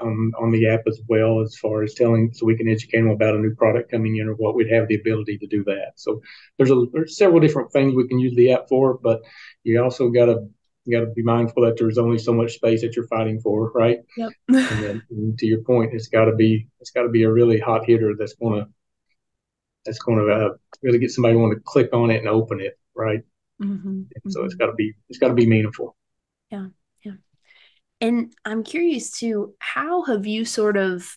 on 0.00 0.32
on 0.38 0.50
the 0.50 0.68
app 0.68 0.82
as 0.86 1.00
well 1.08 1.40
as 1.40 1.56
far 1.56 1.82
as 1.82 1.94
telling, 1.94 2.32
so 2.32 2.46
we 2.46 2.56
can 2.56 2.68
educate 2.68 3.00
them 3.00 3.10
about 3.10 3.34
a 3.34 3.38
new 3.38 3.54
product 3.54 3.90
coming 3.90 4.16
in 4.16 4.28
or 4.28 4.34
what. 4.34 4.54
We'd 4.54 4.72
have 4.72 4.88
the 4.88 4.96
ability 4.96 5.38
to 5.38 5.46
do 5.46 5.64
that. 5.64 5.92
So 5.96 6.20
there's 6.56 6.70
a 6.70 6.84
there's 6.92 7.16
several 7.16 7.40
different 7.40 7.72
things 7.72 7.94
we 7.94 8.08
can 8.08 8.18
use 8.18 8.34
the 8.34 8.52
app 8.52 8.68
for, 8.68 8.98
but 8.98 9.22
you 9.64 9.82
also 9.82 10.10
got 10.10 10.26
to 10.26 10.48
you 10.84 10.98
got 10.98 11.04
to 11.04 11.12
be 11.12 11.22
mindful 11.22 11.64
that 11.64 11.76
there's 11.76 11.98
only 11.98 12.18
so 12.18 12.32
much 12.32 12.54
space 12.54 12.80
that 12.82 12.94
you're 12.94 13.08
fighting 13.08 13.40
for, 13.40 13.70
right? 13.72 13.98
Yep. 14.16 14.32
and 14.48 14.84
then 14.84 15.02
and 15.10 15.38
to 15.38 15.46
your 15.46 15.62
point, 15.62 15.92
it's 15.92 16.08
got 16.08 16.26
to 16.26 16.34
be 16.34 16.68
it's 16.80 16.90
got 16.90 17.02
to 17.02 17.08
be 17.08 17.24
a 17.24 17.32
really 17.32 17.58
hot 17.58 17.84
hitter 17.86 18.14
that's 18.18 18.34
going 18.34 18.60
to 18.60 18.68
that's 19.84 19.98
going 19.98 20.18
to 20.18 20.32
uh, 20.32 20.50
really 20.82 20.98
get 20.98 21.10
somebody 21.10 21.36
want 21.36 21.54
to 21.54 21.62
click 21.64 21.92
on 21.92 22.10
it 22.10 22.18
and 22.18 22.28
open 22.28 22.60
it, 22.60 22.78
right? 22.94 23.20
Mm-hmm. 23.60 24.02
So 24.28 24.44
it's 24.44 24.54
got 24.54 24.66
to 24.66 24.74
be 24.74 24.94
it's 25.08 25.18
got 25.18 25.28
to 25.28 25.34
be 25.34 25.46
meaningful. 25.46 25.96
Yeah. 26.50 26.68
And 28.00 28.34
I'm 28.44 28.62
curious 28.62 29.10
too, 29.10 29.54
how 29.58 30.04
have 30.04 30.26
you 30.26 30.44
sort 30.44 30.76
of 30.76 31.16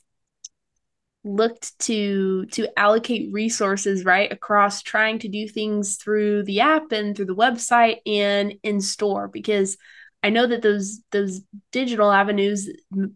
looked 1.25 1.77
to 1.79 2.45
to 2.45 2.67
allocate 2.79 3.31
resources 3.33 4.05
right 4.05 4.31
across 4.31 4.81
trying 4.81 5.19
to 5.19 5.27
do 5.27 5.47
things 5.47 5.97
through 5.97 6.43
the 6.43 6.61
app 6.61 6.91
and 6.93 7.15
through 7.15 7.25
the 7.25 7.35
website 7.35 7.97
and 8.05 8.53
in 8.63 8.79
store 8.79 9.27
because 9.27 9.77
I 10.23 10.29
know 10.29 10.47
that 10.47 10.61
those 10.61 11.01
those 11.11 11.41
digital 11.71 12.11
avenues 12.11 12.69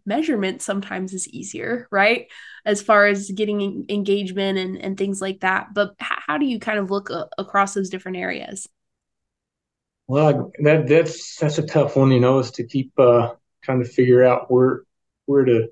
measurement 0.06 0.62
sometimes 0.62 1.13
is 1.13 1.28
easier, 1.30 1.88
right? 1.91 2.28
As 2.65 2.82
far 2.82 3.08
as 3.08 3.30
getting 3.32 3.86
engagement 3.89 4.58
and, 4.58 4.78
and 4.78 4.97
things 4.97 5.21
like 5.21 5.41
that. 5.41 5.73
But 5.73 5.95
how 5.99 6.38
do 6.38 6.45
you 6.45 6.60
kind 6.60 6.80
of 6.80 6.91
look 6.91 7.10
a- 7.10 7.28
across 7.38 7.73
those 7.73 7.89
different 7.89 8.17
areas? 8.17 8.67
Well, 10.08 10.52
that 10.60 10.88
that's 10.88 11.38
that's 11.38 11.58
a 11.58 11.65
tough 11.65 11.95
one, 11.95 12.12
you 12.12 12.19
know, 12.19 12.39
is 12.39 12.52
to 12.52 12.65
keep 12.65 12.91
uh, 12.99 13.36
trying 13.63 13.82
of 13.82 13.86
figure 13.86 14.23
out 14.23 14.52
where 14.52 14.84
where 15.26 15.45
to 15.45 15.67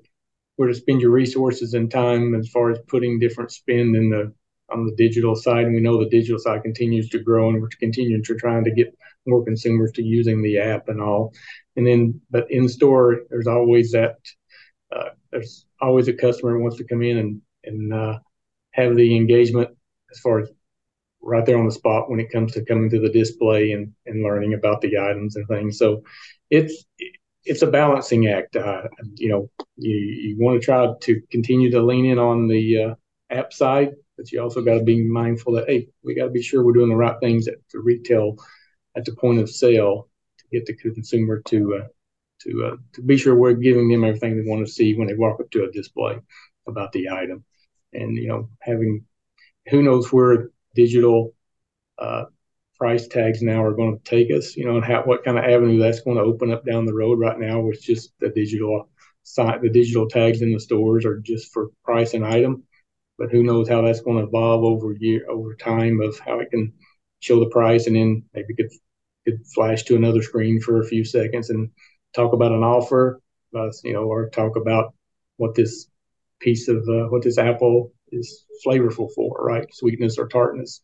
where 0.56 0.68
to 0.68 0.74
spend 0.74 1.00
your 1.00 1.10
resources 1.10 1.74
and 1.74 1.90
time 1.90 2.34
as 2.34 2.48
far 2.48 2.70
as 2.70 2.78
putting 2.86 3.18
different 3.18 3.50
spend 3.50 3.96
in 3.96 4.10
the 4.10 4.32
on 4.70 4.86
the 4.86 4.94
digital 4.96 5.36
side. 5.36 5.64
And 5.64 5.74
we 5.74 5.80
know 5.80 5.98
the 5.98 6.08
digital 6.08 6.38
side 6.38 6.62
continues 6.62 7.08
to 7.10 7.18
grow, 7.18 7.48
and 7.48 7.60
we're 7.60 7.68
continuing 7.78 8.22
to 8.24 8.34
trying 8.36 8.64
to 8.64 8.70
get 8.70 8.96
more 9.26 9.44
consumers 9.44 9.92
to 9.92 10.02
using 10.02 10.42
the 10.42 10.58
app 10.58 10.88
and 10.88 11.00
all. 11.00 11.32
And 11.76 11.86
then, 11.86 12.20
but 12.30 12.50
in 12.50 12.68
store, 12.68 13.22
there's 13.30 13.46
always 13.46 13.92
that. 13.92 14.16
Uh, 14.94 15.10
there's 15.30 15.64
always 15.80 16.08
a 16.08 16.12
customer 16.12 16.52
who 16.52 16.62
wants 16.62 16.76
to 16.76 16.84
come 16.84 17.02
in 17.02 17.16
and 17.18 17.42
and 17.64 17.92
uh, 17.94 18.18
have 18.72 18.96
the 18.96 19.16
engagement 19.16 19.70
as 20.10 20.18
far 20.20 20.40
as 20.40 20.50
right 21.22 21.46
there 21.46 21.58
on 21.58 21.64
the 21.66 21.72
spot 21.72 22.10
when 22.10 22.20
it 22.20 22.32
comes 22.32 22.52
to 22.52 22.64
coming 22.64 22.90
to 22.90 22.98
the 22.98 23.08
display 23.08 23.72
and, 23.72 23.92
and 24.06 24.22
learning 24.22 24.54
about 24.54 24.80
the 24.80 24.98
items 24.98 25.36
and 25.36 25.46
things. 25.46 25.78
So 25.78 26.02
it's 26.50 26.84
it's 27.44 27.62
a 27.62 27.66
balancing 27.66 28.28
act. 28.28 28.56
Uh, 28.56 28.82
you 29.14 29.28
know, 29.28 29.50
you, 29.76 29.96
you 29.96 30.36
want 30.38 30.60
to 30.60 30.64
try 30.64 30.86
to 31.00 31.20
continue 31.30 31.70
to 31.70 31.82
lean 31.82 32.06
in 32.06 32.18
on 32.18 32.48
the 32.48 32.82
uh, 32.82 32.94
app 33.30 33.52
side, 33.52 33.90
but 34.16 34.30
you 34.30 34.40
also 34.40 34.62
got 34.62 34.74
to 34.78 34.84
be 34.84 35.02
mindful 35.04 35.54
that 35.54 35.68
hey, 35.68 35.88
we 36.04 36.14
got 36.14 36.24
to 36.24 36.30
be 36.30 36.42
sure 36.42 36.64
we're 36.64 36.72
doing 36.72 36.88
the 36.88 36.96
right 36.96 37.16
things 37.20 37.48
at 37.48 37.56
the 37.72 37.80
retail, 37.80 38.36
at 38.96 39.04
the 39.04 39.14
point 39.16 39.38
of 39.38 39.50
sale 39.50 40.08
to 40.38 40.44
get 40.52 40.66
the 40.66 40.74
consumer 40.74 41.42
to 41.46 41.82
uh, 41.82 41.88
to 42.42 42.64
uh, 42.64 42.76
to 42.94 43.02
be 43.02 43.16
sure 43.16 43.34
we're 43.34 43.52
giving 43.54 43.88
them 43.88 44.04
everything 44.04 44.36
they 44.36 44.48
want 44.48 44.64
to 44.64 44.72
see 44.72 44.94
when 44.94 45.08
they 45.08 45.14
walk 45.14 45.40
up 45.40 45.50
to 45.50 45.64
a 45.64 45.72
display 45.72 46.18
about 46.68 46.92
the 46.92 47.08
item, 47.08 47.44
and 47.92 48.16
you 48.16 48.28
know 48.28 48.48
having 48.60 49.04
who 49.68 49.82
knows 49.82 50.12
where 50.12 50.50
digital 50.74 51.34
uh, 51.98 52.24
price 52.82 53.06
tags 53.06 53.42
now 53.42 53.62
are 53.62 53.74
going 53.74 53.96
to 53.96 54.02
take 54.02 54.32
us, 54.32 54.56
you 54.56 54.64
know, 54.64 54.74
and 54.74 54.84
how 54.84 55.02
what 55.04 55.22
kind 55.22 55.38
of 55.38 55.44
avenue 55.44 55.78
that's 55.78 56.00
going 56.00 56.16
to 56.16 56.22
open 56.24 56.52
up 56.52 56.66
down 56.66 56.84
the 56.84 56.92
road. 56.92 57.16
Right 57.16 57.38
now, 57.38 57.60
with 57.60 57.80
just 57.80 58.12
the 58.18 58.28
digital 58.30 58.88
site, 59.22 59.62
the 59.62 59.70
digital 59.70 60.08
tags 60.08 60.42
in 60.42 60.52
the 60.52 60.58
stores 60.58 61.04
are 61.04 61.20
just 61.20 61.52
for 61.52 61.68
price 61.84 62.14
and 62.14 62.26
item, 62.26 62.64
but 63.18 63.30
who 63.30 63.44
knows 63.44 63.68
how 63.68 63.82
that's 63.82 64.00
going 64.00 64.16
to 64.16 64.24
evolve 64.24 64.64
over 64.64 64.96
year 64.98 65.24
over 65.30 65.54
time 65.54 66.00
of 66.00 66.18
how 66.18 66.40
it 66.40 66.50
can 66.50 66.72
show 67.20 67.38
the 67.38 67.50
price 67.50 67.86
and 67.86 67.94
then 67.94 68.24
maybe 68.34 68.52
could 68.56 68.70
could 69.24 69.46
flash 69.54 69.84
to 69.84 69.94
another 69.94 70.20
screen 70.20 70.60
for 70.60 70.80
a 70.80 70.88
few 70.88 71.04
seconds 71.04 71.50
and 71.50 71.70
talk 72.16 72.32
about 72.32 72.50
an 72.50 72.64
offer, 72.64 73.20
uh, 73.56 73.70
you 73.84 73.92
know, 73.92 74.06
or 74.06 74.28
talk 74.28 74.56
about 74.56 74.92
what 75.36 75.54
this 75.54 75.86
piece 76.40 76.66
of 76.66 76.78
uh, 76.88 77.06
what 77.10 77.22
this 77.22 77.38
apple 77.38 77.92
is 78.10 78.44
flavorful 78.66 79.08
for, 79.14 79.36
right? 79.40 79.72
Sweetness 79.72 80.18
or 80.18 80.26
tartness. 80.26 80.80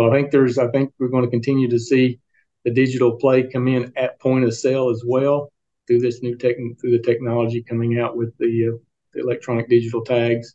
So 0.00 0.08
I 0.08 0.16
think 0.16 0.30
there's, 0.30 0.56
I 0.56 0.68
think 0.68 0.94
we're 0.98 1.08
going 1.08 1.24
to 1.24 1.30
continue 1.30 1.68
to 1.68 1.78
see 1.78 2.20
the 2.64 2.72
digital 2.72 3.18
play 3.18 3.50
come 3.52 3.68
in 3.68 3.92
at 3.96 4.18
point 4.18 4.46
of 4.46 4.54
sale 4.54 4.88
as 4.88 5.02
well 5.06 5.52
through 5.86 6.00
this 6.00 6.22
new 6.22 6.38
tech, 6.38 6.56
through 6.80 6.92
the 6.92 7.02
technology 7.02 7.62
coming 7.62 8.00
out 8.00 8.16
with 8.16 8.34
the, 8.38 8.68
uh, 8.68 8.78
the 9.12 9.20
electronic 9.20 9.68
digital 9.68 10.02
tags 10.02 10.54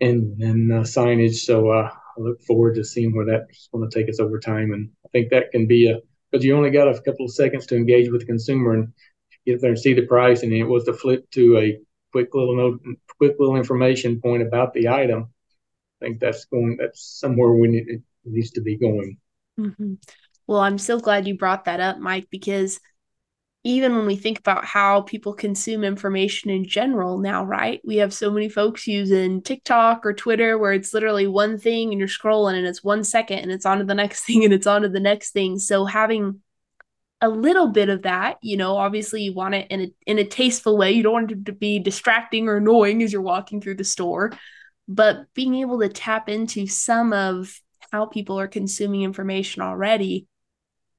and 0.00 0.40
and 0.40 0.72
uh, 0.72 0.76
signage. 0.84 1.34
So 1.34 1.68
uh, 1.68 1.90
I 1.92 2.20
look 2.20 2.40
forward 2.40 2.76
to 2.76 2.84
seeing 2.84 3.14
where 3.14 3.26
that's 3.26 3.68
going 3.74 3.86
to 3.86 3.94
take 3.94 4.08
us 4.08 4.20
over 4.20 4.38
time. 4.38 4.72
And 4.72 4.88
I 5.04 5.08
think 5.10 5.28
that 5.32 5.50
can 5.52 5.66
be 5.66 5.90
a 5.90 5.98
because 6.30 6.42
you 6.42 6.56
only 6.56 6.70
got 6.70 6.88
a 6.88 6.98
couple 7.02 7.26
of 7.26 7.34
seconds 7.34 7.66
to 7.66 7.76
engage 7.76 8.10
with 8.10 8.22
the 8.22 8.26
consumer 8.26 8.72
and 8.72 8.94
get 9.44 9.60
there 9.60 9.72
and 9.72 9.78
see 9.78 9.92
the 9.92 10.06
price, 10.06 10.42
and 10.42 10.52
it 10.54 10.64
was 10.64 10.84
to 10.84 10.94
flip 10.94 11.30
to 11.32 11.58
a 11.58 11.78
quick 12.10 12.34
little 12.34 12.56
note, 12.56 12.80
quick 13.18 13.34
little 13.38 13.56
information 13.56 14.18
point 14.18 14.42
about 14.42 14.72
the 14.72 14.88
item. 14.88 15.28
I 16.00 16.06
think 16.06 16.20
that's 16.20 16.46
going. 16.46 16.78
That's 16.80 17.02
somewhere 17.02 17.52
we 17.52 17.68
need 17.68 18.02
needs 18.24 18.50
to 18.52 18.60
be 18.60 18.76
going. 18.76 19.16
Mm-hmm. 19.58 19.94
Well, 20.46 20.60
I'm 20.60 20.78
so 20.78 20.98
glad 20.98 21.26
you 21.28 21.36
brought 21.36 21.66
that 21.66 21.80
up, 21.80 21.98
Mike, 21.98 22.28
because 22.30 22.80
even 23.62 23.94
when 23.94 24.06
we 24.06 24.16
think 24.16 24.38
about 24.38 24.64
how 24.64 25.02
people 25.02 25.34
consume 25.34 25.84
information 25.84 26.50
in 26.50 26.66
general 26.66 27.18
now, 27.18 27.44
right? 27.44 27.80
We 27.84 27.96
have 27.96 28.14
so 28.14 28.30
many 28.30 28.48
folks 28.48 28.86
using 28.86 29.42
TikTok 29.42 30.06
or 30.06 30.14
Twitter 30.14 30.56
where 30.56 30.72
it's 30.72 30.94
literally 30.94 31.26
one 31.26 31.58
thing 31.58 31.90
and 31.90 31.98
you're 31.98 32.08
scrolling 32.08 32.56
and 32.56 32.66
it's 32.66 32.82
one 32.82 33.04
second 33.04 33.40
and 33.40 33.52
it's 33.52 33.66
on 33.66 33.78
to 33.78 33.84
the 33.84 33.94
next 33.94 34.24
thing 34.26 34.44
and 34.44 34.52
it's 34.52 34.66
on 34.66 34.82
to 34.82 34.88
the 34.88 35.00
next 35.00 35.32
thing. 35.32 35.58
So 35.58 35.84
having 35.84 36.40
a 37.20 37.28
little 37.28 37.68
bit 37.68 37.90
of 37.90 38.02
that 38.02 38.38
you 38.40 38.56
know 38.56 38.76
obviously 38.76 39.22
you 39.22 39.34
want 39.34 39.54
it 39.54 39.66
in 39.70 39.80
a 39.82 39.92
in 40.06 40.18
a 40.18 40.24
tasteful 40.24 40.78
way 40.78 40.92
you 40.92 41.02
don't 41.02 41.12
want 41.12 41.30
it 41.30 41.44
to 41.44 41.52
be 41.52 41.78
distracting 41.78 42.48
or 42.48 42.56
annoying 42.56 43.02
as 43.02 43.12
you're 43.12 43.20
walking 43.20 43.60
through 43.60 43.74
the 43.74 43.84
store 43.84 44.32
but 44.88 45.26
being 45.34 45.54
able 45.56 45.78
to 45.78 45.88
tap 45.90 46.30
into 46.30 46.66
some 46.66 47.12
of 47.12 47.60
how 47.90 48.06
people 48.06 48.38
are 48.38 48.48
consuming 48.48 49.02
information 49.02 49.62
already 49.62 50.26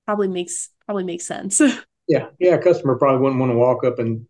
probably 0.05 0.27
makes 0.27 0.69
probably 0.85 1.03
makes 1.03 1.25
sense 1.25 1.61
yeah 2.07 2.27
yeah 2.39 2.55
a 2.55 2.61
customer 2.61 2.95
probably 2.95 3.21
wouldn't 3.21 3.39
want 3.39 3.51
to 3.51 3.57
walk 3.57 3.83
up 3.83 3.99
and 3.99 4.25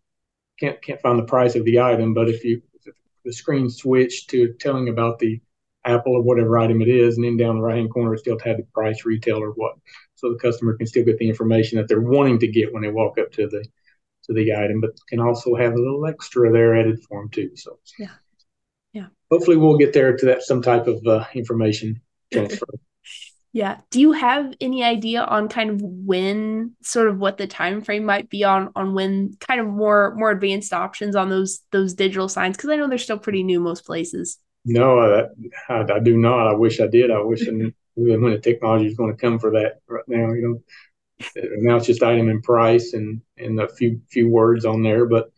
can't 0.58 0.80
can't 0.82 1.00
find 1.00 1.18
the 1.18 1.24
price 1.24 1.54
of 1.54 1.64
the 1.64 1.80
item 1.80 2.14
but 2.14 2.28
if 2.28 2.44
you 2.44 2.62
if 2.84 2.94
the 3.24 3.32
screen 3.32 3.68
switched 3.68 4.30
to 4.30 4.52
telling 4.60 4.88
about 4.88 5.18
the 5.18 5.40
apple 5.84 6.14
or 6.14 6.22
whatever 6.22 6.58
item 6.58 6.80
it 6.80 6.88
is 6.88 7.16
and 7.16 7.24
then 7.24 7.36
down 7.36 7.56
the 7.56 7.62
right 7.62 7.76
hand 7.76 7.90
corner 7.90 8.14
it 8.14 8.20
still 8.20 8.38
had 8.38 8.58
the 8.58 8.66
price 8.74 9.04
retail 9.04 9.42
or 9.42 9.50
what 9.50 9.74
so 10.14 10.32
the 10.32 10.38
customer 10.38 10.76
can 10.76 10.86
still 10.86 11.04
get 11.04 11.18
the 11.18 11.28
information 11.28 11.78
that 11.78 11.88
they're 11.88 12.00
wanting 12.00 12.38
to 12.38 12.46
get 12.46 12.72
when 12.72 12.82
they 12.82 12.90
walk 12.90 13.18
up 13.18 13.32
to 13.32 13.48
the 13.48 13.64
to 14.24 14.32
the 14.32 14.54
item, 14.54 14.80
but 14.80 14.90
can 15.08 15.20
also 15.20 15.54
have 15.54 15.72
a 15.72 15.80
little 15.80 16.06
extra 16.06 16.52
there 16.52 16.78
added 16.78 17.02
for 17.02 17.20
them 17.20 17.30
too. 17.30 17.50
So 17.56 17.78
yeah, 17.98 18.14
yeah. 18.92 19.06
Hopefully, 19.30 19.56
we'll 19.56 19.78
get 19.78 19.92
there 19.92 20.16
to 20.16 20.26
that 20.26 20.42
some 20.42 20.62
type 20.62 20.86
of 20.86 21.04
uh, 21.06 21.24
information 21.34 22.00
transfer. 22.32 22.66
yeah. 23.52 23.78
Do 23.90 24.00
you 24.00 24.12
have 24.12 24.54
any 24.60 24.82
idea 24.82 25.22
on 25.22 25.48
kind 25.48 25.70
of 25.70 25.82
when, 25.82 26.74
sort 26.82 27.08
of, 27.08 27.18
what 27.18 27.38
the 27.38 27.46
time 27.46 27.82
frame 27.82 28.04
might 28.04 28.30
be 28.30 28.44
on 28.44 28.70
on 28.74 28.94
when 28.94 29.34
kind 29.40 29.60
of 29.60 29.66
more 29.66 30.14
more 30.16 30.30
advanced 30.30 30.72
options 30.72 31.16
on 31.16 31.28
those 31.28 31.60
those 31.70 31.94
digital 31.94 32.28
signs? 32.28 32.56
Because 32.56 32.70
I 32.70 32.76
know 32.76 32.88
they're 32.88 32.98
still 32.98 33.18
pretty 33.18 33.42
new 33.42 33.60
most 33.60 33.84
places. 33.84 34.38
No, 34.64 34.98
I, 34.98 35.72
I, 35.72 35.94
I 35.94 35.98
do 35.98 36.16
not. 36.16 36.46
I 36.46 36.54
wish 36.54 36.80
I 36.80 36.86
did. 36.86 37.10
I 37.10 37.20
wish 37.20 37.48
I 37.48 37.52
when 37.94 38.30
the 38.30 38.38
technology 38.38 38.86
is 38.86 38.96
going 38.96 39.14
to 39.14 39.20
come 39.20 39.38
for 39.38 39.50
that 39.52 39.80
right 39.88 40.04
now. 40.08 40.32
You 40.32 40.42
know, 40.42 41.42
now 41.58 41.76
it's 41.76 41.86
just 41.86 42.02
item 42.02 42.28
and 42.28 42.42
price 42.42 42.94
and 42.94 43.20
and 43.36 43.60
a 43.60 43.68
few 43.68 44.00
few 44.10 44.28
words 44.28 44.64
on 44.64 44.82
there, 44.82 45.06
but 45.06 45.30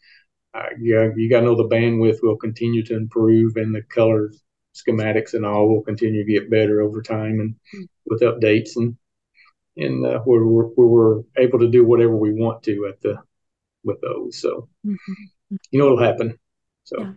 uh, 0.54 0.68
yeah, 0.80 1.08
you 1.16 1.28
got 1.28 1.40
to 1.40 1.46
know 1.46 1.56
the 1.56 1.68
bandwidth 1.68 2.22
will 2.22 2.36
continue 2.36 2.84
to 2.84 2.96
improve 2.96 3.56
and 3.56 3.74
the 3.74 3.82
color 3.82 4.32
schematics 4.74 5.34
and 5.34 5.46
all 5.46 5.68
will 5.68 5.82
continue 5.82 6.24
to 6.24 6.32
get 6.32 6.50
better 6.50 6.82
over 6.82 7.02
time 7.02 7.40
and 7.40 7.54
mm-hmm. 7.54 7.82
with 8.06 8.22
updates 8.22 8.70
and 8.76 8.96
and 9.76 10.06
uh, 10.06 10.20
where, 10.20 10.44
we're, 10.44 10.68
we're 10.76 11.22
able 11.36 11.58
to 11.58 11.68
do 11.68 11.84
whatever 11.84 12.16
we 12.16 12.32
want 12.32 12.62
to 12.62 12.86
at 12.86 13.00
the 13.00 13.18
with 13.82 14.00
those. 14.00 14.40
So 14.40 14.68
mm-hmm. 14.86 15.56
you 15.70 15.78
know 15.78 15.86
it'll 15.86 16.02
happen. 16.02 16.38
So. 16.84 17.00
Yeah. 17.00 17.12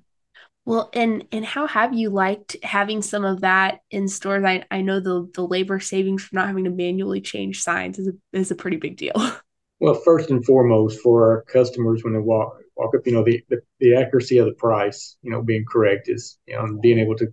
Well, 0.65 0.89
and 0.91 1.25
and 1.31 1.45
how 1.45 1.65
have 1.65 1.93
you 1.93 2.09
liked 2.09 2.57
having 2.61 3.01
some 3.01 3.23
of 3.23 3.39
that 3.39 3.79
in 3.89 4.09
stores? 4.09 4.43
I, 4.43 4.65
I 4.69 4.81
know 4.81 4.99
the 4.99 5.29
the 5.33 5.47
labor 5.47 5.79
savings 5.79 6.25
for 6.25 6.35
not 6.35 6.47
having 6.47 6.65
to 6.65 6.69
manually 6.69 7.21
change 7.21 7.61
signs 7.61 7.99
is 7.99 8.09
a 8.09 8.37
is 8.37 8.51
a 8.51 8.55
pretty 8.55 8.77
big 8.77 8.97
deal. 8.97 9.13
Well, 9.79 9.93
first 9.93 10.31
and 10.31 10.43
foremost, 10.43 11.01
for 11.01 11.29
our 11.29 11.43
customers 11.43 12.03
when 12.03 12.13
they 12.13 12.19
walk 12.19 12.57
walk 12.75 12.95
up, 12.95 13.05
you 13.05 13.13
know, 13.13 13.23
the, 13.23 13.43
the, 13.49 13.61
the 13.79 13.95
accuracy 13.95 14.37
of 14.37 14.45
the 14.45 14.53
price, 14.53 15.17
you 15.21 15.31
know, 15.31 15.41
being 15.41 15.65
correct 15.69 16.09
is, 16.09 16.37
you 16.47 16.55
know, 16.55 16.79
being 16.81 16.99
able 16.99 17.15
to 17.17 17.27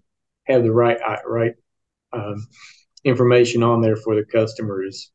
have 0.46 0.62
the 0.62 0.72
right 0.72 0.98
uh, 1.06 1.16
right 1.26 1.54
um, 2.12 2.46
information 3.04 3.62
on 3.62 3.80
there 3.80 3.96
for 3.96 4.14
the 4.14 4.24
customers 4.24 5.10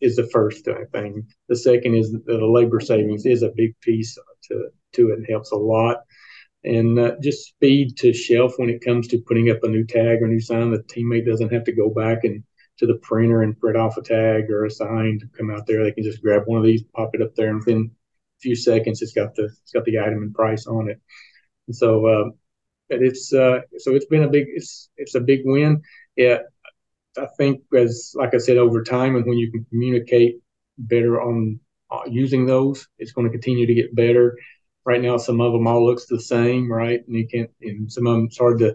is 0.00 0.16
the 0.16 0.28
first 0.32 0.64
thing. 0.64 1.26
The 1.48 1.56
second 1.56 1.94
is 1.94 2.12
that 2.12 2.26
the 2.26 2.46
labor 2.46 2.80
savings 2.80 3.26
is 3.26 3.42
a 3.42 3.52
big 3.54 3.78
piece 3.80 4.18
to 4.44 4.70
to 4.94 5.10
it 5.10 5.18
and 5.18 5.26
helps 5.28 5.52
a 5.52 5.56
lot 5.56 5.98
and 6.64 6.98
uh, 6.98 7.12
just 7.22 7.48
speed 7.48 7.96
to 7.96 8.12
shelf 8.12 8.54
when 8.56 8.68
it 8.68 8.84
comes 8.84 9.08
to 9.08 9.22
putting 9.26 9.50
up 9.50 9.62
a 9.62 9.68
new 9.68 9.84
tag 9.84 10.22
or 10.22 10.28
new 10.28 10.40
sign. 10.40 10.70
The 10.70 10.78
teammate 10.80 11.26
doesn't 11.26 11.52
have 11.52 11.64
to 11.64 11.72
go 11.72 11.88
back 11.88 12.24
and 12.24 12.42
to 12.78 12.86
the 12.86 12.98
printer 13.02 13.42
and 13.42 13.58
print 13.58 13.76
off 13.76 13.96
a 13.96 14.02
tag 14.02 14.50
or 14.50 14.64
a 14.64 14.70
sign 14.70 15.18
to 15.20 15.26
come 15.36 15.50
out 15.50 15.66
there. 15.66 15.82
They 15.84 15.92
can 15.92 16.04
just 16.04 16.22
grab 16.22 16.42
one 16.46 16.58
of 16.58 16.64
these, 16.64 16.82
pop 16.94 17.10
it 17.14 17.22
up 17.22 17.34
there, 17.34 17.48
and 17.48 17.58
within 17.58 17.90
a 17.90 18.40
few 18.40 18.56
seconds, 18.56 19.02
it's 19.02 19.12
got 19.12 19.34
the 19.34 19.44
it's 19.44 19.72
got 19.72 19.84
the 19.84 19.98
item 19.98 20.22
and 20.22 20.34
price 20.34 20.66
on 20.66 20.88
it. 20.88 21.00
And 21.66 21.76
so, 21.76 22.06
uh, 22.06 22.24
it's 22.90 23.32
uh, 23.32 23.60
so 23.78 23.94
it's 23.94 24.06
been 24.06 24.24
a 24.24 24.28
big 24.28 24.46
it's 24.54 24.90
it's 24.96 25.14
a 25.14 25.20
big 25.20 25.40
win. 25.44 25.82
Yeah, 26.16 26.38
I 27.18 27.26
think 27.38 27.62
as 27.76 28.12
like 28.16 28.34
I 28.34 28.38
said, 28.38 28.56
over 28.58 28.82
time, 28.82 29.16
and 29.16 29.26
when 29.26 29.38
you 29.38 29.50
can 29.50 29.64
communicate 29.70 30.36
better 30.78 31.20
on 31.20 31.60
uh, 31.90 32.02
using 32.08 32.46
those, 32.46 32.88
it's 32.98 33.12
going 33.12 33.26
to 33.26 33.32
continue 33.32 33.66
to 33.66 33.74
get 33.74 33.94
better 33.94 34.36
right 34.84 35.02
now 35.02 35.16
some 35.16 35.40
of 35.40 35.52
them 35.52 35.66
all 35.66 35.84
looks 35.86 36.06
the 36.06 36.20
same, 36.20 36.70
right? 36.70 37.00
And 37.06 37.16
you 37.16 37.26
can't, 37.28 37.50
and 37.60 37.90
some 37.92 38.06
of 38.06 38.14
them 38.14 38.24
it's 38.26 38.38
hard 38.38 38.58
to, 38.60 38.66
you 38.66 38.74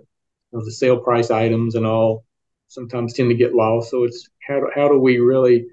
know, 0.52 0.64
the 0.64 0.72
sale 0.72 1.00
price 1.00 1.32
items 1.32 1.76
and 1.76 1.86
all 1.86 2.26
sometimes 2.68 3.14
tend 3.14 3.30
to 3.30 3.36
get 3.36 3.56
lost. 3.56 3.92
So 3.92 4.04
it's 4.04 4.30
how 4.48 4.60
do, 4.60 4.70
how 4.74 4.88
do 4.88 5.00
we 5.00 5.20
really 5.20 5.66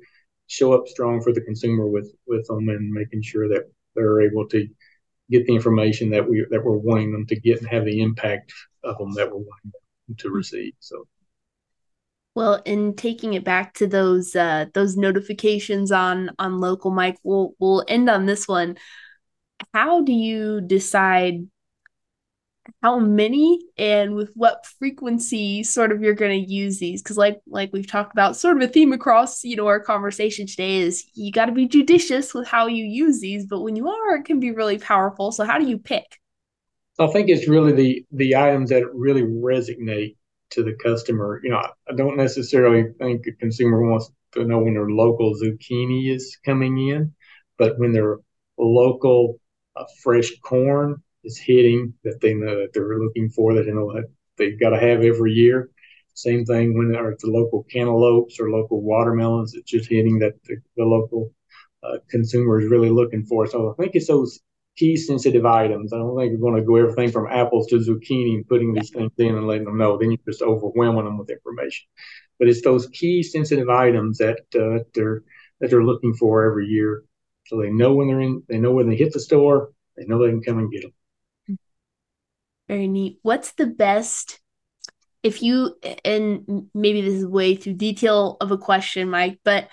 show 0.46 0.72
up 0.72 0.88
strong 0.88 1.22
for 1.22 1.32
the 1.32 1.40
consumer 1.40 1.86
with 1.86 2.12
with 2.26 2.46
them 2.46 2.68
and 2.68 2.90
making 2.92 3.22
sure 3.22 3.48
that 3.48 3.70
they're 3.94 4.22
able 4.22 4.48
to 4.48 4.68
get 5.32 5.46
the 5.46 5.54
information 5.54 6.10
that 6.10 6.28
we 6.28 6.46
that 6.50 6.64
we're 6.64 6.76
wanting 6.76 7.12
them 7.12 7.26
to 7.26 7.40
get 7.40 7.58
and 7.58 7.68
have 7.68 7.84
the 7.84 8.00
impact 8.00 8.52
of 8.84 8.98
them 8.98 9.12
that 9.14 9.28
we're 9.28 9.38
wanting 9.38 9.72
them 10.08 10.16
to 10.18 10.30
receive. 10.30 10.74
So. 10.78 11.06
Well, 12.34 12.62
in 12.64 12.94
taking 12.94 13.34
it 13.34 13.44
back 13.44 13.74
to 13.74 13.86
those 13.86 14.36
uh, 14.36 14.66
those 14.74 14.96
notifications 14.96 15.92
on 15.92 16.30
on 16.38 16.60
local 16.60 16.90
Mike, 16.90 17.18
we'll 17.24 17.54
we'll 17.58 17.84
end 17.88 18.08
on 18.08 18.26
this 18.26 18.46
one 18.46 18.76
how 19.72 20.02
do 20.02 20.12
you 20.12 20.60
decide 20.60 21.46
how 22.82 22.98
many 22.98 23.60
and 23.76 24.14
with 24.14 24.32
what 24.34 24.66
frequency 24.78 25.62
sort 25.62 25.92
of 25.92 26.00
you're 26.00 26.14
going 26.14 26.44
to 26.44 26.52
use 26.52 26.78
these. 26.78 27.02
Because 27.02 27.16
like 27.16 27.40
like 27.46 27.70
we've 27.72 27.86
talked 27.86 28.12
about 28.12 28.36
sort 28.36 28.56
of 28.56 28.62
a 28.62 28.68
theme 28.72 28.92
across 28.92 29.44
you 29.44 29.56
know 29.56 29.66
our 29.66 29.80
conversation 29.80 30.46
today 30.46 30.78
is 30.78 31.04
you 31.14 31.32
got 31.32 31.46
to 31.46 31.52
be 31.52 31.66
judicious 31.66 32.34
with 32.34 32.46
how 32.46 32.66
you 32.66 32.84
use 32.84 33.20
these 33.20 33.46
but 33.46 33.62
when 33.62 33.76
you 33.76 33.88
are 33.88 34.16
it 34.16 34.24
can 34.24 34.40
be 34.40 34.50
really 34.52 34.78
powerful. 34.78 35.32
So 35.32 35.44
how 35.44 35.58
do 35.58 35.66
you 35.66 35.78
pick? 35.78 36.20
I 36.98 37.06
think 37.08 37.28
it's 37.28 37.48
really 37.48 37.72
the 37.72 38.06
the 38.12 38.36
items 38.36 38.70
that 38.70 38.92
really 38.94 39.22
resonate 39.22 40.16
to 40.50 40.62
the 40.62 40.74
customer. 40.82 41.40
You 41.42 41.50
know 41.50 41.62
i 41.88 41.94
don't 41.94 42.16
necessarily 42.16 42.92
think 42.98 43.26
a 43.26 43.32
consumer 43.32 43.82
wants 43.82 44.10
to 44.32 44.44
know 44.44 44.58
when 44.60 44.74
their 44.74 44.88
local 44.88 45.34
zucchini 45.34 46.14
is 46.14 46.38
coming 46.44 46.88
in 46.88 47.14
but 47.58 47.78
when 47.78 47.92
their 47.92 48.18
local 48.58 49.40
uh, 49.76 49.84
fresh 50.02 50.32
corn 50.40 51.02
is 51.24 51.38
hitting 51.38 51.94
that 52.04 52.20
they 52.20 52.34
know 52.34 52.60
that 52.60 52.72
they're 52.72 52.98
looking 52.98 53.28
for 53.30 53.54
that 53.54 53.66
you 53.66 53.74
know 53.74 53.92
that 53.92 54.10
they've 54.38 54.58
got 54.58 54.70
to 54.70 54.80
have 54.80 55.02
every 55.02 55.32
year. 55.32 55.70
Same 56.14 56.44
thing 56.44 56.76
when 56.76 56.94
are 56.94 57.16
the 57.18 57.30
local 57.30 57.64
cantaloupes 57.64 58.38
or 58.38 58.50
local 58.50 58.82
watermelons. 58.82 59.54
It's 59.54 59.70
just 59.70 59.88
hitting 59.88 60.18
that 60.18 60.34
the, 60.44 60.56
the 60.76 60.84
local 60.84 61.32
uh, 61.82 61.98
consumer 62.10 62.60
is 62.60 62.70
really 62.70 62.90
looking 62.90 63.24
for. 63.24 63.46
So 63.46 63.70
I 63.72 63.82
think 63.82 63.94
it's 63.94 64.08
those 64.08 64.40
key 64.76 64.96
sensitive 64.96 65.44
items. 65.46 65.92
I 65.92 65.98
don't 65.98 66.16
think 66.16 66.32
we're 66.32 66.50
going 66.50 66.60
to 66.60 66.66
go 66.66 66.76
everything 66.76 67.10
from 67.10 67.28
apples 67.30 67.66
to 67.68 67.76
zucchini 67.76 68.34
and 68.34 68.48
putting 68.48 68.72
these 68.72 68.90
things 68.90 69.12
in 69.18 69.36
and 69.36 69.46
letting 69.46 69.64
them 69.64 69.78
know. 69.78 69.98
Then 69.98 70.10
you're 70.10 70.18
just 70.26 70.42
overwhelming 70.42 71.04
them 71.04 71.18
with 71.18 71.30
information. 71.30 71.86
But 72.38 72.48
it's 72.48 72.62
those 72.62 72.88
key 72.88 73.22
sensitive 73.22 73.68
items 73.68 74.18
that 74.18 74.40
uh, 74.54 74.84
they're 74.94 75.22
that 75.60 75.70
they're 75.70 75.84
looking 75.84 76.12
for 76.14 76.44
every 76.44 76.66
year, 76.66 77.04
so 77.46 77.60
they 77.60 77.70
know 77.70 77.94
when 77.94 78.08
they're 78.08 78.20
in. 78.20 78.42
They 78.48 78.58
know 78.58 78.72
when 78.72 78.88
they 78.88 78.96
hit 78.96 79.12
the 79.12 79.20
store. 79.20 79.70
They 79.96 80.04
know 80.06 80.18
they 80.18 80.30
can 80.30 80.42
come 80.42 80.58
and 80.58 80.72
get 80.72 80.82
them. 80.82 80.92
Very 82.72 82.88
neat. 82.88 83.18
What's 83.20 83.52
the 83.52 83.66
best 83.66 84.40
if 85.22 85.42
you 85.42 85.76
and 86.06 86.70
maybe 86.72 87.02
this 87.02 87.16
is 87.16 87.26
way 87.26 87.54
too 87.54 87.74
detail 87.74 88.38
of 88.40 88.50
a 88.50 88.56
question, 88.56 89.10
Mike, 89.10 89.40
but 89.44 89.68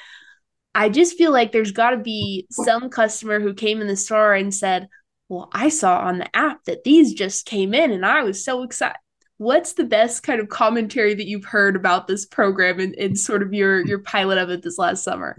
I 0.75 0.89
just 0.89 1.17
feel 1.17 1.31
like 1.31 1.53
there's 1.53 1.71
got 1.71 1.91
to 1.91 1.97
be 1.97 2.45
some 2.51 2.89
customer 2.89 3.39
who 3.39 3.53
came 3.53 3.79
in 3.79 3.88
the 3.88 3.95
store 3.95 4.33
and 4.33 4.53
said, 4.53 4.89
"Well, 5.29 5.49
I 5.53 5.69
saw 5.69 5.99
on 5.99 6.17
the 6.17 6.35
app 6.35 6.65
that 6.65 6.83
these 6.83 7.13
just 7.13 7.45
came 7.45 7.73
in 7.73 7.91
and 7.91 8.05
I 8.05 8.23
was 8.23 8.43
so 8.43 8.63
excited." 8.63 8.97
What's 9.38 9.73
the 9.73 9.85
best 9.85 10.23
kind 10.23 10.41
of 10.41 10.49
commentary 10.49 11.13
that 11.13 11.25
you've 11.25 11.45
heard 11.45 11.77
about 11.77 12.05
this 12.05 12.25
program 12.25 12.81
and, 12.81 12.93
and 12.95 13.17
sort 13.17 13.43
of 13.43 13.53
your 13.53 13.79
your 13.88 13.99
pilot 13.99 14.39
of 14.39 14.49
it 14.49 14.62
this 14.62 14.77
last 14.77 15.05
summer? 15.05 15.38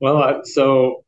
Well, 0.00 0.40
so 0.42 1.04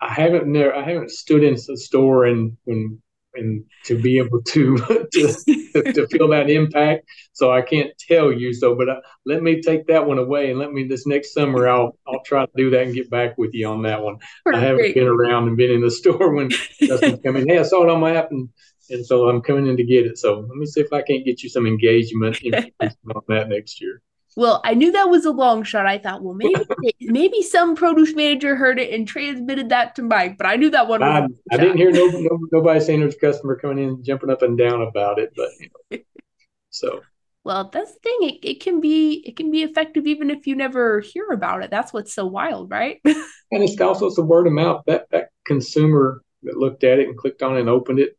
I 0.00 0.12
haven't 0.12 0.48
never 0.48 0.74
I 0.74 0.82
haven't 0.82 1.12
stood 1.12 1.44
in 1.44 1.54
the 1.54 1.76
store 1.76 2.24
and 2.26 2.56
when 2.64 3.00
and 3.34 3.64
to 3.84 4.00
be 4.00 4.18
able 4.18 4.42
to 4.42 4.76
to, 5.12 5.92
to, 5.92 6.06
feel 6.08 6.28
that 6.28 6.50
impact. 6.50 7.04
So 7.32 7.52
I 7.52 7.62
can't 7.62 7.90
tell 7.98 8.32
you. 8.32 8.52
So, 8.52 8.74
but 8.74 8.88
uh, 8.88 9.00
let 9.24 9.42
me 9.42 9.60
take 9.60 9.86
that 9.86 10.06
one 10.06 10.18
away, 10.18 10.50
and 10.50 10.58
let 10.58 10.72
me 10.72 10.86
this 10.86 11.06
next 11.06 11.32
summer 11.32 11.68
I'll 11.68 11.96
I'll 12.06 12.22
try 12.24 12.44
to 12.44 12.52
do 12.56 12.70
that 12.70 12.82
and 12.82 12.94
get 12.94 13.10
back 13.10 13.38
with 13.38 13.54
you 13.54 13.68
on 13.68 13.82
that 13.82 14.02
one. 14.02 14.18
Perfect. 14.44 14.62
I 14.62 14.66
haven't 14.66 14.94
been 14.94 15.08
around 15.08 15.48
and 15.48 15.56
been 15.56 15.70
in 15.70 15.80
the 15.80 15.90
store 16.00 16.34
when 16.34 16.50
customers 16.50 17.20
come 17.24 17.36
in. 17.36 17.48
Hey, 17.48 17.58
I 17.58 17.62
saw 17.62 17.82
it 17.84 17.90
on 17.90 18.00
my 18.00 18.16
app, 18.16 18.30
and 18.30 18.48
and 18.90 19.06
so 19.06 19.28
I'm 19.28 19.40
coming 19.40 19.66
in 19.66 19.76
to 19.76 19.84
get 19.84 20.06
it. 20.06 20.18
So 20.18 20.40
let 20.40 20.56
me 20.56 20.66
see 20.66 20.80
if 20.80 20.92
I 20.92 21.02
can't 21.02 21.24
get 21.24 21.42
you 21.42 21.48
some 21.48 21.66
engagement 21.66 22.40
on 22.80 23.22
that 23.28 23.48
next 23.48 23.80
year. 23.80 24.02
Well, 24.36 24.60
I 24.64 24.74
knew 24.74 24.92
that 24.92 25.10
was 25.10 25.24
a 25.24 25.30
long 25.30 25.64
shot. 25.64 25.86
I 25.86 25.98
thought, 25.98 26.22
well, 26.22 26.34
maybe 26.34 26.54
maybe 27.00 27.42
some 27.42 27.74
produce 27.74 28.14
manager 28.14 28.56
heard 28.56 28.78
it 28.78 28.92
and 28.92 29.06
transmitted 29.06 29.70
that 29.70 29.94
to 29.96 30.02
Mike, 30.02 30.38
but 30.38 30.46
I 30.46 30.56
knew 30.56 30.70
that 30.70 30.88
one. 30.88 31.02
I, 31.02 31.26
I 31.50 31.56
didn't 31.56 31.76
hear 31.76 31.90
no, 31.90 32.06
no, 32.06 32.38
nobody 32.52 32.80
saying 32.80 33.00
there's 33.00 33.16
a 33.16 33.18
customer 33.18 33.56
coming 33.56 33.78
in 33.78 34.04
jumping 34.04 34.30
up 34.30 34.42
and 34.42 34.56
down 34.56 34.82
about 34.82 35.18
it, 35.18 35.32
but 35.36 35.48
you 35.58 35.68
know, 35.90 35.98
so. 36.70 37.00
Well, 37.42 37.70
that's 37.72 37.94
the 37.94 38.00
thing. 38.00 38.18
It, 38.20 38.46
it 38.46 38.60
can 38.60 38.80
be 38.80 39.24
it 39.26 39.36
can 39.36 39.50
be 39.50 39.62
effective 39.62 40.06
even 40.06 40.30
if 40.30 40.46
you 40.46 40.54
never 40.54 41.00
hear 41.00 41.30
about 41.30 41.64
it. 41.64 41.70
That's 41.70 41.92
what's 41.92 42.12
so 42.12 42.26
wild, 42.26 42.70
right? 42.70 43.00
and 43.04 43.24
it's 43.50 43.80
also 43.80 44.06
it's 44.06 44.18
a 44.18 44.22
word 44.22 44.46
of 44.46 44.52
mouth. 44.52 44.82
That 44.86 45.06
that 45.10 45.30
consumer 45.46 46.22
that 46.42 46.56
looked 46.56 46.84
at 46.84 46.98
it 46.98 47.08
and 47.08 47.16
clicked 47.16 47.42
on 47.42 47.56
it 47.56 47.60
and 47.60 47.68
opened 47.68 47.98
it 47.98 48.18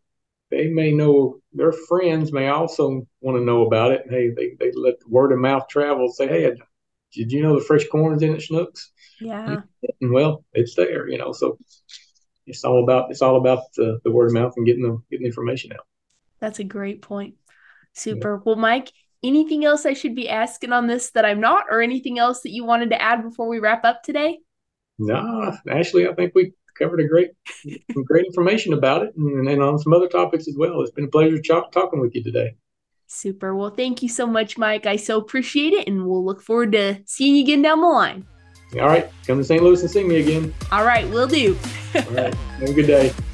they 0.52 0.68
may 0.68 0.92
know 0.92 1.40
their 1.54 1.72
friends 1.72 2.32
may 2.32 2.50
also 2.50 3.08
want 3.22 3.38
to 3.38 3.44
know 3.44 3.66
about 3.66 3.92
it. 3.92 4.04
Hey, 4.10 4.30
they, 4.30 4.56
they 4.60 4.72
let 4.76 5.00
the 5.00 5.10
word 5.10 5.32
of 5.32 5.40
mouth 5.40 5.68
travel. 5.68 6.12
Say, 6.12 6.28
hey, 6.28 6.54
did 7.14 7.32
you 7.32 7.42
know 7.42 7.58
the 7.58 7.66
fresh 7.66 7.88
corn's 7.88 8.22
in 8.22 8.34
at 8.34 8.42
Schnucks? 8.42 8.88
Yeah. 9.20 9.62
And 10.02 10.12
well, 10.12 10.46
it's 10.54 10.76
there, 10.76 11.08
you 11.08 11.18
know. 11.18 11.32
So 11.32 11.58
it's 12.46 12.64
all 12.64 12.84
about 12.84 13.12
it's 13.12 13.22
all 13.22 13.38
about 13.38 13.64
the, 13.76 14.00
the 14.04 14.12
word 14.12 14.28
of 14.28 14.34
mouth 14.34 14.54
and 14.58 14.66
getting 14.66 14.84
the 14.84 15.02
getting 15.10 15.24
the 15.24 15.30
information 15.30 15.74
out. 15.74 15.86
That's 16.40 16.60
a 16.60 16.64
great 16.64 17.02
point. 17.02 17.36
Super. 17.94 18.36
Yeah. 18.36 18.42
Well, 18.46 18.56
Mike, 18.56 18.92
anything 19.24 19.66
else 19.66 19.86
I 19.86 19.94
should 19.94 20.16
be 20.16 20.30
asking 20.30 20.74
on 20.74 20.88
this 20.88 21.12
that 21.12 21.26
I'm 21.26 21.40
not, 21.40 21.66
or 21.70 21.82
anything 21.82 22.20
else 22.20 22.42
that 22.42 22.52
you 22.52 22.66
wanted 22.66 22.90
to 22.90 23.02
add 23.02 23.24
before 23.24 23.48
we 23.48 23.60
wrap 23.60 23.86
up 23.86 24.04
today? 24.04 24.40
No, 24.98 25.58
actually, 25.70 26.08
I 26.08 26.14
think 26.14 26.34
we 26.36 26.54
covered 26.78 27.00
a 27.00 27.08
great, 27.08 27.32
great 28.06 28.26
information 28.26 28.74
about 28.74 29.04
it, 29.04 29.16
and, 29.16 29.48
and, 29.48 29.62
on 29.62 29.80
some 29.80 29.94
other 29.94 30.08
topics 30.08 30.48
as 30.48 30.56
well. 30.58 30.82
It's 30.82 30.92
been 30.92 31.06
a 31.06 31.10
pleasure 31.10 31.42
ch- 31.42 31.72
talking 31.72 32.00
with 32.00 32.16
you 32.16 32.24
today. 32.24 32.56
Super. 33.08 33.56
Well, 33.56 33.72
thank 33.72 34.02
you 34.02 34.10
so 34.10 34.26
much, 34.26 34.58
Mike. 34.58 34.86
I 34.86 34.96
so 34.96 35.18
appreciate 35.18 35.74
it, 35.74 35.88
and 35.88 36.08
we'll 36.08 36.24
look 36.24 36.42
forward 36.42 36.72
to 36.74 37.02
seeing 37.06 37.36
you 37.36 37.44
again 37.44 37.62
down 37.62 37.82
the 37.82 37.88
line. 37.88 38.26
All 38.76 38.88
right, 38.88 39.10
come 39.28 39.38
to 39.38 39.44
St. 39.44 39.62
Louis 39.62 39.82
and 39.82 39.92
see 39.92 40.04
me 40.04 40.22
again. 40.22 40.54
All 40.72 40.86
right, 40.86 41.10
we'll 41.10 41.28
do. 41.28 41.58
All 41.96 42.02
right, 42.04 42.34
have 42.34 42.70
a 42.70 42.74
good 42.74 42.88
day. 42.88 43.14